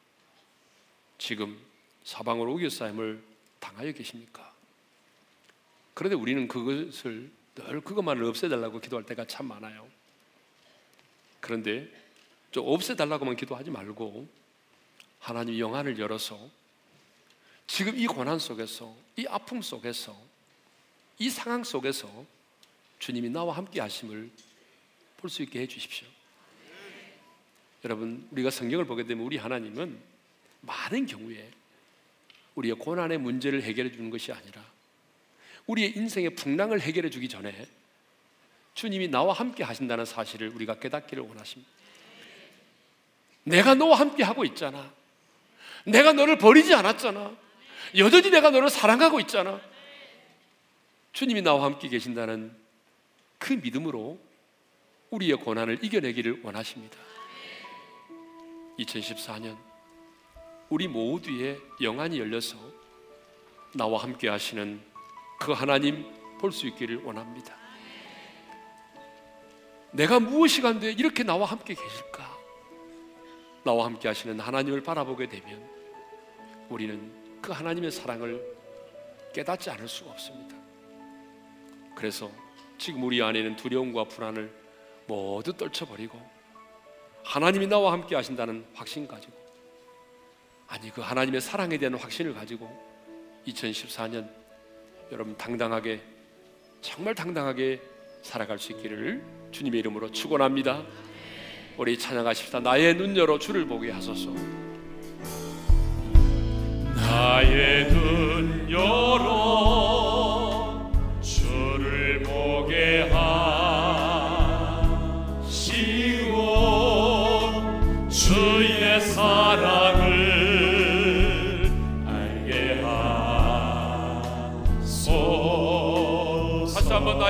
지금 1.17 1.59
사방으로 2.03 2.53
우겨싸임을 2.53 3.21
당하여 3.59 3.91
계십니까? 3.91 4.51
그런데 5.93 6.15
우리는 6.15 6.47
그것을 6.47 7.29
늘 7.53 7.81
그것만을 7.81 8.23
없애달라고 8.23 8.79
기도할 8.79 9.05
때가 9.05 9.25
참 9.25 9.47
많아요. 9.47 9.87
그런데 11.41 11.89
좀 12.51 12.65
없애달라고만 12.67 13.35
기도하지 13.35 13.69
말고 13.71 14.27
하나님 15.19 15.59
영안을 15.59 15.99
열어서 15.99 16.39
지금 17.67 17.97
이 17.97 18.07
고난 18.07 18.39
속에서 18.39 18.95
이 19.17 19.25
아픔 19.27 19.61
속에서 19.61 20.17
이 21.19 21.29
상황 21.29 21.63
속에서 21.63 22.25
주님이 22.99 23.29
나와 23.29 23.55
함께 23.57 23.81
하심을 23.81 24.29
볼 25.17 25.29
수 25.29 25.43
있게 25.43 25.61
해 25.61 25.67
주십시오. 25.67 26.07
여러분, 27.85 28.27
우리가 28.31 28.49
성경을 28.49 28.85
보게 28.85 29.03
되면 29.03 29.23
우리 29.25 29.37
하나님은 29.37 29.99
많은 30.61 31.05
경우에 31.05 31.51
우리의 32.55 32.75
고난의 32.75 33.19
문제를 33.19 33.61
해결해 33.63 33.91
주는 33.91 34.09
것이 34.09 34.31
아니라 34.31 34.65
우리의 35.67 35.95
인생의 35.95 36.35
풍랑을 36.35 36.81
해결해 36.81 37.09
주기 37.09 37.29
전에 37.29 37.67
주님이 38.73 39.07
나와 39.09 39.33
함께 39.33 39.63
하신다는 39.63 40.05
사실을 40.05 40.49
우리가 40.49 40.79
깨닫기를 40.79 41.23
원하십니다. 41.23 41.69
내가 43.43 43.73
너와 43.75 43.99
함께 43.99 44.23
하고 44.23 44.45
있잖아. 44.45 44.91
내가 45.85 46.13
너를 46.13 46.37
버리지 46.37 46.73
않았잖아. 46.73 47.35
여전히 47.97 48.29
내가 48.29 48.51
너를 48.51 48.69
사랑하고 48.69 49.19
있잖아. 49.21 49.59
주님이 51.13 51.41
나와 51.41 51.65
함께 51.65 51.89
계신다는 51.89 52.55
그 53.37 53.53
믿음으로 53.53 54.19
우리의 55.09 55.37
고난을 55.37 55.83
이겨내기를 55.83 56.41
원하십니다. 56.43 56.97
2014년 58.79 59.57
우리 60.69 60.87
모두의 60.87 61.59
영안이 61.81 62.17
열려서 62.19 62.55
나와 63.73 64.01
함께 64.01 64.29
하시는 64.29 64.81
그 65.39 65.51
하나님 65.51 66.05
볼 66.39 66.51
수 66.51 66.65
있기를 66.67 67.03
원합니다. 67.03 67.60
내가 69.91 70.19
무엇이 70.19 70.61
간데 70.61 70.91
이렇게 70.91 71.23
나와 71.23 71.45
함께 71.45 71.73
계실까? 71.73 72.39
나와 73.63 73.85
함께 73.85 74.07
하시는 74.07 74.39
하나님을 74.39 74.81
바라보게 74.81 75.29
되면 75.29 75.69
우리는 76.69 77.39
그 77.41 77.51
하나님의 77.51 77.91
사랑을 77.91 78.41
깨닫지 79.33 79.69
않을 79.69 79.87
수가 79.87 80.11
없습니다. 80.11 80.55
그래서 81.95 82.31
지금 82.77 83.03
우리 83.03 83.21
안에는 83.21 83.55
두려움과 83.57 84.05
불안을 84.05 84.51
모두 85.07 85.53
떨쳐버리고 85.53 86.19
하나님이 87.23 87.67
나와 87.67 87.91
함께 87.91 88.15
하신다는 88.15 88.65
확신 88.73 89.07
가지고 89.07 89.33
아니 90.67 90.89
그 90.89 91.01
하나님의 91.01 91.41
사랑에 91.41 91.77
대한 91.77 91.95
확신을 91.95 92.33
가지고 92.33 92.69
2014년 93.45 94.29
여러분 95.11 95.37
당당하게 95.37 96.01
정말 96.79 97.13
당당하게 97.13 97.81
살아갈 98.21 98.59
수 98.59 98.71
있기를 98.73 99.21
주님의 99.51 99.79
이름으로 99.81 100.11
축원합니다. 100.11 100.83
우리 101.77 101.97
찬양하십시다. 101.97 102.59
나의 102.59 102.95
눈 102.95 103.15
열어 103.17 103.39
주를 103.39 103.65
보게 103.65 103.91
하소서. 103.91 104.31
나의 106.95 107.89
눈 107.89 108.67
열어 108.69 109.71
주를 111.21 112.21
보게 112.23 113.09
하. 113.11 113.41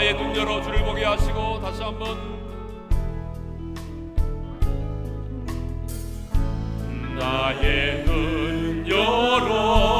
나의 0.02 0.16
눈 0.16 0.36
열어 0.36 0.62
주를 0.62 0.81
나의 7.20 8.06
은여로 8.08 9.91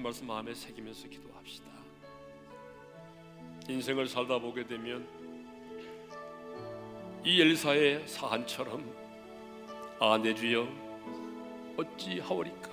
주신 0.00 0.02
말씀 0.02 0.26
마음에 0.26 0.54
새기면서 0.54 1.08
기도합시다. 1.08 1.66
인생을 3.68 4.08
살다 4.08 4.38
보게 4.38 4.66
되면 4.66 5.06
이 7.22 7.40
엘사의 7.42 8.08
사한처럼 8.08 8.82
아 10.00 10.16
내 10.16 10.34
주여 10.34 10.66
어찌 11.76 12.18
하오리까? 12.20 12.70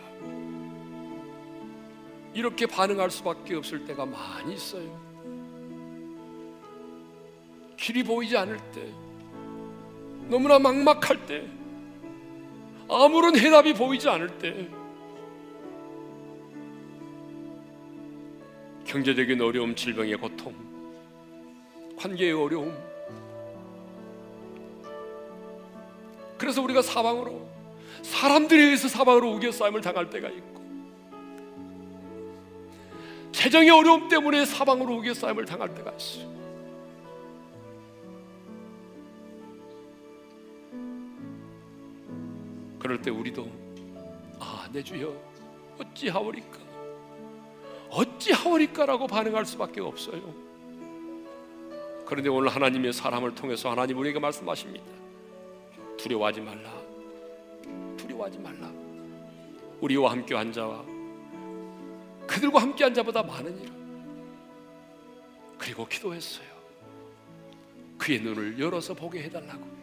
이렇게 2.34 2.65
반응할 2.65 3.11
수밖에 3.11 3.55
없을 3.55 3.84
때가 3.86 4.05
많이 4.05 4.53
있어요. 4.53 4.88
길이 7.75 8.03
보이지 8.03 8.38
않을 8.38 8.57
때 8.71 8.89
너무나 10.30 10.57
막막할 10.59 11.25
때 11.25 11.45
아무런 12.89 13.38
해답이 13.38 13.73
보이지 13.73 14.07
않을 14.07 14.38
때 14.38 14.76
경제적인 18.88 19.41
어려움, 19.41 19.75
질병의 19.75 20.15
고통, 20.15 20.55
관계의 21.97 22.31
어려움. 22.31 22.73
그래서 26.38 26.61
우리가 26.61 26.81
사방으로 26.81 27.47
사람들에 28.01 28.63
의해서 28.63 28.88
사방으로 28.88 29.33
우겨싸임을 29.33 29.81
당할 29.81 30.09
때가 30.09 30.29
있고 30.29 30.57
재정의 33.33 33.69
어려움 33.69 34.07
때문에 34.07 34.45
사방으로 34.45 34.95
우겨싸임을 34.99 35.45
당할 35.45 35.75
때가 35.75 35.91
있어요. 35.91 36.38
그럴 42.79 43.01
때 43.01 43.11
우리도 43.11 43.51
아, 44.39 44.69
내 44.71 44.81
주여 44.81 45.13
어찌하오리까? 45.77 46.57
어찌하오리까라고 47.89 49.07
반응할 49.07 49.45
수밖에 49.45 49.81
없어요. 49.81 50.47
그런데 52.05 52.29
오늘 52.29 52.49
하나님의 52.49 52.93
사람을 52.93 53.35
통해서 53.35 53.69
하나님 53.69 53.97
우리에게 53.97 54.19
말씀하십니다. 54.19 54.85
두려워하지 55.97 56.41
말라. 56.41 56.71
두려워하지 57.97 58.39
말라. 58.39 58.71
우리와 59.81 60.11
함께 60.11 60.33
한 60.35 60.51
자와 60.51 60.83
그들과 62.25 62.61
함께 62.61 62.83
한 62.83 62.93
자보다 62.93 63.23
많으니라. 63.23 63.71
그리고 65.57 65.88
기도했어요. 65.88 66.47
그의 67.97 68.21
눈을 68.21 68.59
열어서 68.59 68.93
보게 68.93 69.23
해달라고. 69.23 69.77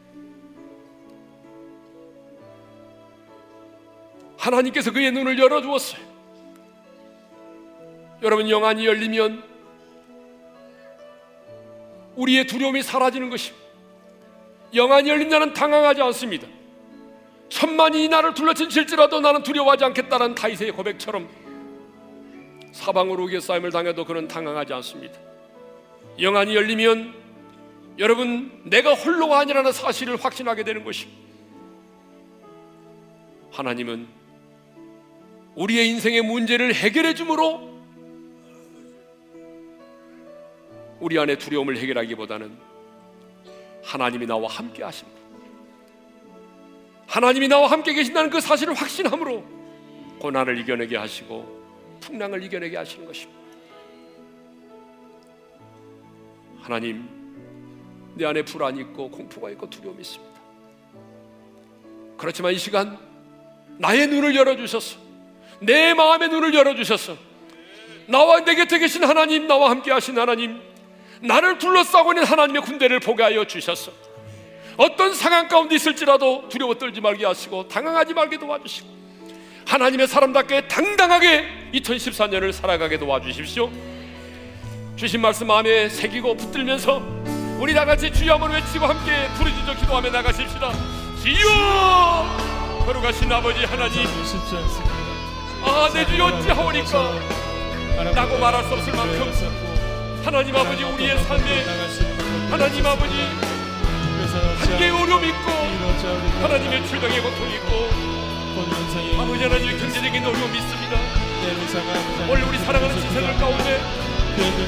하나님께서 4.39 4.93
그의 4.93 5.11
눈을 5.11 5.39
열어주었어요. 5.39 6.14
여러분 8.25 8.49
영안이 8.49 8.87
열리면 8.87 9.45
우리의 12.17 12.47
두려움이 12.47 12.83
사라지는 12.83 13.29
것입니다. 13.29 13.63
영안이 14.75 15.11
열린 15.11 15.29
자는 15.29 15.53
당황하지 15.53 16.01
않습니다. 16.01 16.49
천만이 17.51 18.09
나를 18.09 18.33
둘러친칠지라도 18.33 19.21
나는 19.21 19.43
두려워하지 19.43 19.85
않겠다는 19.85 20.35
다윗의 20.35 20.73
고백처럼 20.73 21.29
사방으로 22.73 23.25
우겨 23.25 23.41
싸임을 23.41 23.71
당해도 23.71 24.07
그는 24.07 24.27
당황하지 24.27 24.73
않습니다. 24.73 25.21
영안이 26.19 26.57
열리면 26.57 27.15
여러분 27.99 28.63
내가 28.65 28.95
홀로가 28.95 29.41
아니라는 29.41 29.71
사실을 29.71 30.17
확신하게 30.17 30.65
되는 30.65 30.83
것입니다. 30.83 31.21
하나님은 33.53 34.09
우리의 35.57 35.89
인생의 35.91 36.23
문제를 36.23 36.75
해결해 36.75 37.15
주므로 37.15 37.74
우리 41.05 41.19
안에 41.19 41.37
두려움을 41.37 41.77
해결하기보다는 41.77 42.57
하나님이 43.85 44.27
나와 44.27 44.49
함께 44.49 44.83
하십니다. 44.83 45.21
하나님이 47.07 47.47
나와 47.47 47.71
함께 47.71 47.93
계신다는 47.93 48.31
그 48.31 48.41
사실을 48.41 48.73
확신함으로 48.73 49.45
고난을 50.19 50.59
이겨내게 50.61 50.97
하시고 50.97 52.01
풍랑을 52.01 52.43
이겨내게 52.43 52.79
하시는 52.79 53.05
것입니다. 53.05 53.39
하나님, 56.63 57.07
내 58.15 58.25
안에 58.25 58.43
불안이 58.43 58.81
있고 58.81 59.11
공포가 59.11 59.51
있고 59.51 59.69
두려움이 59.69 60.01
있습니다. 60.01 60.41
그렇지만 62.17 62.55
이 62.55 62.57
시간 62.57 62.99
나의 63.77 64.07
눈을 64.07 64.35
열어주셨어. 64.35 64.99
내 65.61 65.93
마음의 65.93 66.31
눈을 66.31 66.55
열어주셨어. 66.55 67.15
나와 68.07 68.43
내 68.43 68.55
곁에 68.55 68.79
계신 68.79 69.05
하나님, 69.05 69.47
나와 69.47 69.69
함께 69.69 69.93
하신 69.93 70.19
하나님, 70.19 70.74
나를 71.25 71.59
둘러싸고 71.59 72.13
있는 72.13 72.25
하나님의 72.25 72.63
군대를 72.63 73.01
보게 73.01 73.23
하여 73.23 73.45
주셨어. 73.45 73.93
어떤 74.77 75.15
상황 75.15 75.49
가운데 75.49 75.77
있을지라도 75.77 76.49
두려워 76.49 76.75
떨지 76.75 77.01
말게 77.01 77.25
하시고 77.25 77.69
당황하지 77.69 78.13
말게 78.13 78.39
도와주시고 78.39 78.89
하나님의 79.67 80.09
사람답게 80.09 80.69
당당하게 80.69 81.71
2014년을 81.75 82.53
살아가게 82.53 82.99
도와주십시오. 82.99 83.71
주신 84.97 85.21
말씀 85.21 85.47
마음에 85.47 85.89
새기고 85.89 86.37
붙들면서 86.37 87.03
우리 87.59 87.73
다 87.73 87.85
같이 87.85 88.13
주여 88.13 88.35
한번 88.35 88.53
외치고 88.53 88.85
함께 88.85 89.29
부르짖어 89.39 89.75
기도하며 89.81 90.11
나가십시다. 90.11 90.73
주여 91.23 92.85
거룩하신 92.85 93.33
아버지 93.33 93.65
하나님 93.65 93.95
쉽지 94.03 94.57
않습니다. 94.57 94.95
아, 95.63 95.89
내 95.95 96.05
주여 96.05 96.27
어찌하오니까 96.27 98.13
라고 98.15 98.39
말할 98.39 98.65
수 98.65 98.75
없을 98.75 98.93
만큼 98.93 99.64
하나님 100.25 100.57
아버지 100.57 100.83
우리의 100.83 101.19
삶에 101.25 101.65
하나님 102.51 102.87
아버지 102.87 103.15
한계의 104.59 104.91
어려움이 104.91 105.29
있고 105.29 105.51
하나님의 106.41 106.87
출병의 106.87 107.21
고통이 107.21 107.55
있고 107.57 107.91
아버지 109.21 109.45
하나님의 109.45 109.79
경제적인 109.79 110.25
어려움이 110.25 110.59
있습니다. 110.59 110.97
오늘 112.29 112.45
우리 112.45 112.59
사랑하는 112.59 113.01
지체들 113.01 113.37
가운데 113.37 113.81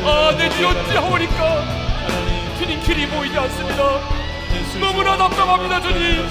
아내 0.04 0.48
주 0.50 0.66
어찌하오니까 0.66 1.64
주님 2.58 2.80
길이 2.82 3.08
보이지 3.08 3.38
않습니다. 3.38 4.00
너무나 4.78 5.16
답답합니다 5.16 5.80
주님. 5.80 6.28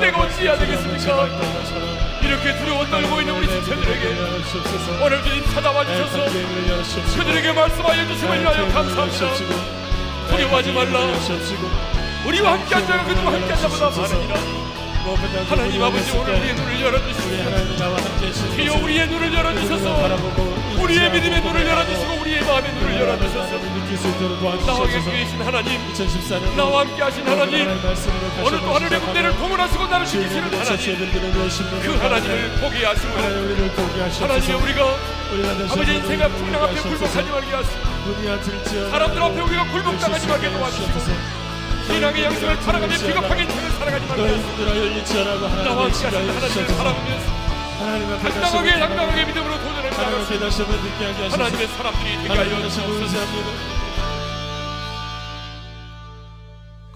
내가 0.00 0.22
어찌 0.22 0.42
해야 0.42 0.58
되겠습니까 0.58 2.11
이렇게 2.32 2.56
두려워 2.56 2.86
떨고 2.86 3.20
있는 3.20 3.36
우리 3.36 3.46
지체들에게 3.46 4.08
오늘 5.04 5.22
주님 5.22 5.44
찾아와 5.52 5.84
주셔서 5.84 6.24
그들에게 7.14 7.52
말씀하여 7.52 8.06
주심을 8.08 8.40
위하여 8.40 8.68
감사합니다. 8.72 9.34
두려워하지 10.30 10.72
말라. 10.72 11.00
우리와 12.26 12.52
함께 12.52 12.74
한 12.74 12.86
자가 12.86 13.04
그 13.04 13.12
누구 13.14 13.28
함께 13.28 13.52
한 13.52 13.60
자보다 13.60 13.90
많으니라 13.90 14.71
하나님 15.48 15.82
아버지 15.82 16.10
오늘 16.16 16.34
우리의 16.38 16.54
눈을 16.54 16.80
열어주시고 16.80 17.28
주여 18.54 18.74
우리의 18.84 19.08
눈을 19.08 19.34
열어주셔서. 19.34 19.84
우리의 20.82 21.10
믿음의 21.10 21.40
눈을 21.42 21.66
열어주시고 21.66 22.12
우리의 22.20 22.44
마음의 22.44 22.72
눈을 22.72 23.00
열어주셔서. 23.00 23.58
나와 24.66 24.86
계신 24.86 25.40
하나님 25.42 25.80
나와 26.56 26.80
함께 26.80 27.02
하신 27.02 27.26
하나님 27.26 27.66
오늘 28.46 28.60
또 28.60 28.74
하늘의 28.74 29.00
군대를 29.00 29.36
동원하시고 29.38 29.86
나를 29.88 30.06
지키시는 30.06 30.44
하나님. 30.44 30.76
그 31.82 31.92
하나님을 31.98 32.50
보게 32.60 32.84
하시고 32.86 33.12
하나님의 34.22 34.54
우리가 34.62 34.96
아버지 35.72 35.94
인생과 35.94 36.28
풍랑 36.28 36.62
앞에 36.62 36.74
굴복하지 36.80 37.30
말게 37.30 37.50
하시고 37.56 37.78
사람들 38.90 39.22
앞에 39.22 39.40
우리가 39.40 39.64
굴복당하지 39.72 40.26
말게 40.28 40.50
도와주시고 40.52 41.41
신앙의 41.92 42.24
양심을 42.24 42.56
살아가며 42.56 42.96
비겁하게 42.96 43.42
인생을 43.42 43.70
살아가지 43.72 44.06
하시고 44.06 44.22
나와 45.62 45.84
함께 45.84 46.06
하신 46.06 46.64
하나님을 46.64 46.76
바라보면서 46.76 47.26
당당하게 48.18 48.70
당당하게 48.78 49.24
믿음으로 49.26 49.54
도전해 49.58 49.90
나가시고 49.90 50.44
하나님의 51.32 51.66
사람들이 51.68 52.16
되게 52.22 52.28
하여 52.28 52.68
주옵소서. 52.68 53.18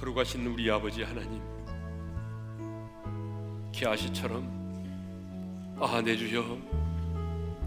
그러고 0.01 0.17
가신 0.17 0.47
우리 0.47 0.71
아버지 0.71 1.03
하나님 1.03 1.43
기아시처럼 3.73 4.49
아내 5.79 6.17
주여 6.17 6.57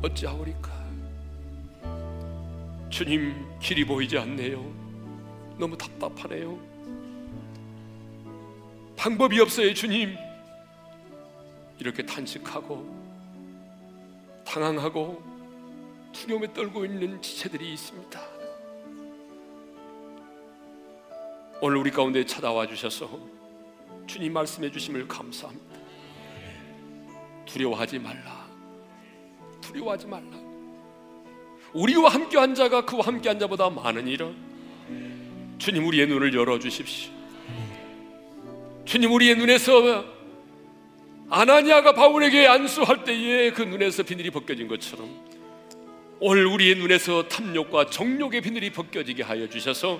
어찌하오리까? 0.02 0.72
주님 2.90 3.46
길이 3.60 3.86
보이지 3.86 4.18
않네요. 4.18 4.66
너무 5.60 5.78
답답하네요 5.78 6.58
방법이 9.00 9.39
없어요 9.39 9.74
주님 9.74 10.18
이렇게 11.80 12.06
탄식하고 12.06 12.86
당황하고 14.45 15.24
두려움에 16.12 16.52
떨고 16.54 16.84
있는 16.84 17.22
지체들이 17.22 17.72
있습니다 17.76 18.20
오늘 21.62 21.78
우리 21.78 21.91
가운데 21.91 22.26
찾아와 22.26 22.68
주셔서 22.68 23.10
주님 24.06 24.34
말씀해 24.34 24.72
주심을 24.72 25.08
감사합니다. 25.08 25.80
두려워하지 27.45 28.00
말라. 28.00 28.47
두려워하지 29.62 30.08
말라. 30.08 30.38
우리와 31.74 32.10
함께 32.10 32.38
한 32.38 32.56
자가 32.56 32.86
그와 32.86 33.08
함께 33.08 33.28
한 33.28 33.38
자보다 33.38 33.70
많으니라. 33.70 34.32
주님 35.58 35.86
우리의 35.86 36.08
눈을 36.08 36.34
열어 36.34 36.58
주십시오. 36.58 37.19
주님 38.90 39.12
우리의 39.12 39.36
눈에서 39.36 40.04
아나니아가 41.30 41.94
바울에게 41.94 42.48
안수할 42.48 43.04
때에 43.04 43.52
그 43.52 43.62
눈에서 43.62 44.02
비늘이 44.02 44.32
벗겨진 44.32 44.68
것처럼 44.68 45.08
오늘 46.20 46.48
우리의 46.48 46.74
눈에서 46.74 47.28
탐욕과 47.28 47.92
정욕의 47.92 48.42
비늘이 48.42 48.72
벗겨지게 48.72 49.22
하여 49.22 49.48
주셔서 49.48 50.00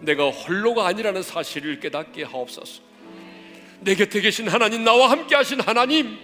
내가 0.00 0.28
홀로가 0.28 0.86
아니라는 0.86 1.22
사실을 1.22 1.80
깨닫게 1.80 2.24
하옵소서. 2.24 2.82
내 3.80 3.94
곁에 3.94 4.20
계신 4.20 4.46
하나님, 4.46 4.84
나와 4.84 5.10
함께 5.10 5.34
하신 5.34 5.60
하나님, 5.60 6.18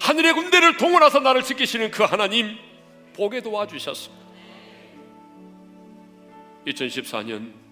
하늘의 0.00 0.34
군대를 0.34 0.76
동원해서 0.76 1.18
나를 1.18 1.42
지키시는 1.42 1.90
그 1.90 2.04
하나님 2.04 2.56
보게 3.14 3.40
도와주셔서 3.40 4.12
2014년 6.68 7.69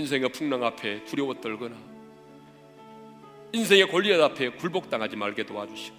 인생의 0.00 0.30
풍랑 0.30 0.64
앞에 0.64 1.04
두려워 1.04 1.34
떨거나 1.34 1.76
인생의 3.52 3.90
권리앗 3.90 4.18
앞에 4.20 4.50
굴복당하지 4.52 5.16
말게 5.16 5.44
도와주시고 5.44 5.96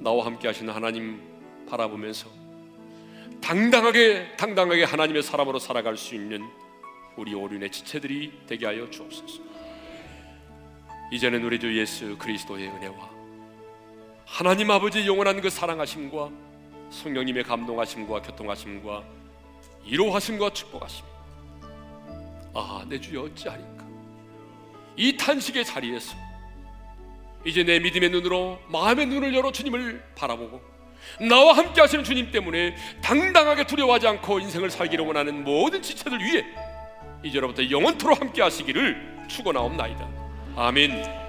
나와 0.00 0.26
함께 0.26 0.48
하신 0.48 0.68
하나님 0.68 1.22
바라보면서 1.68 2.28
당당하게 3.40 4.36
당당하게 4.36 4.84
하나님의 4.84 5.22
사람으로 5.22 5.58
살아갈 5.60 5.96
수 5.96 6.14
있는 6.14 6.42
우리 7.16 7.34
오륜의 7.34 7.70
지체들이 7.70 8.32
되게 8.46 8.66
하여 8.66 8.90
주옵소서. 8.90 9.40
이제는 11.12 11.44
우리 11.44 11.60
주 11.60 11.78
예수 11.78 12.18
그리스도의 12.18 12.66
은혜와 12.68 13.10
하나님 14.26 14.70
아버지 14.72 15.06
영원한 15.06 15.40
그 15.40 15.50
사랑하심과 15.50 16.30
성령님의 16.90 17.44
감동하심과 17.44 18.22
교통하심과 18.22 19.04
이로하심과 19.84 20.50
축복하심. 20.50 21.13
아, 22.54 22.84
내 22.88 23.00
주여 23.00 23.22
어찌하리까? 23.22 23.84
이 24.96 25.16
탄식의 25.16 25.64
자리에서 25.64 26.16
이제 27.44 27.62
내 27.62 27.78
믿음의 27.78 28.10
눈으로 28.10 28.60
마음의 28.68 29.06
눈을 29.06 29.34
열어 29.34 29.52
주님을 29.52 30.02
바라보고 30.14 30.62
나와 31.28 31.56
함께 31.56 31.80
하시는 31.80 32.02
주님 32.02 32.30
때문에 32.30 32.76
당당하게 33.02 33.66
두려워하지 33.66 34.06
않고 34.06 34.40
인생을 34.40 34.70
살기를 34.70 35.04
원하는 35.04 35.44
모든 35.44 35.82
지체들 35.82 36.18
위해 36.20 36.44
이제로부터 37.22 37.68
영원토록 37.68 38.20
함께 38.20 38.42
하시기를 38.42 39.26
축원하옵나이다. 39.28 40.08
아멘. 40.56 41.23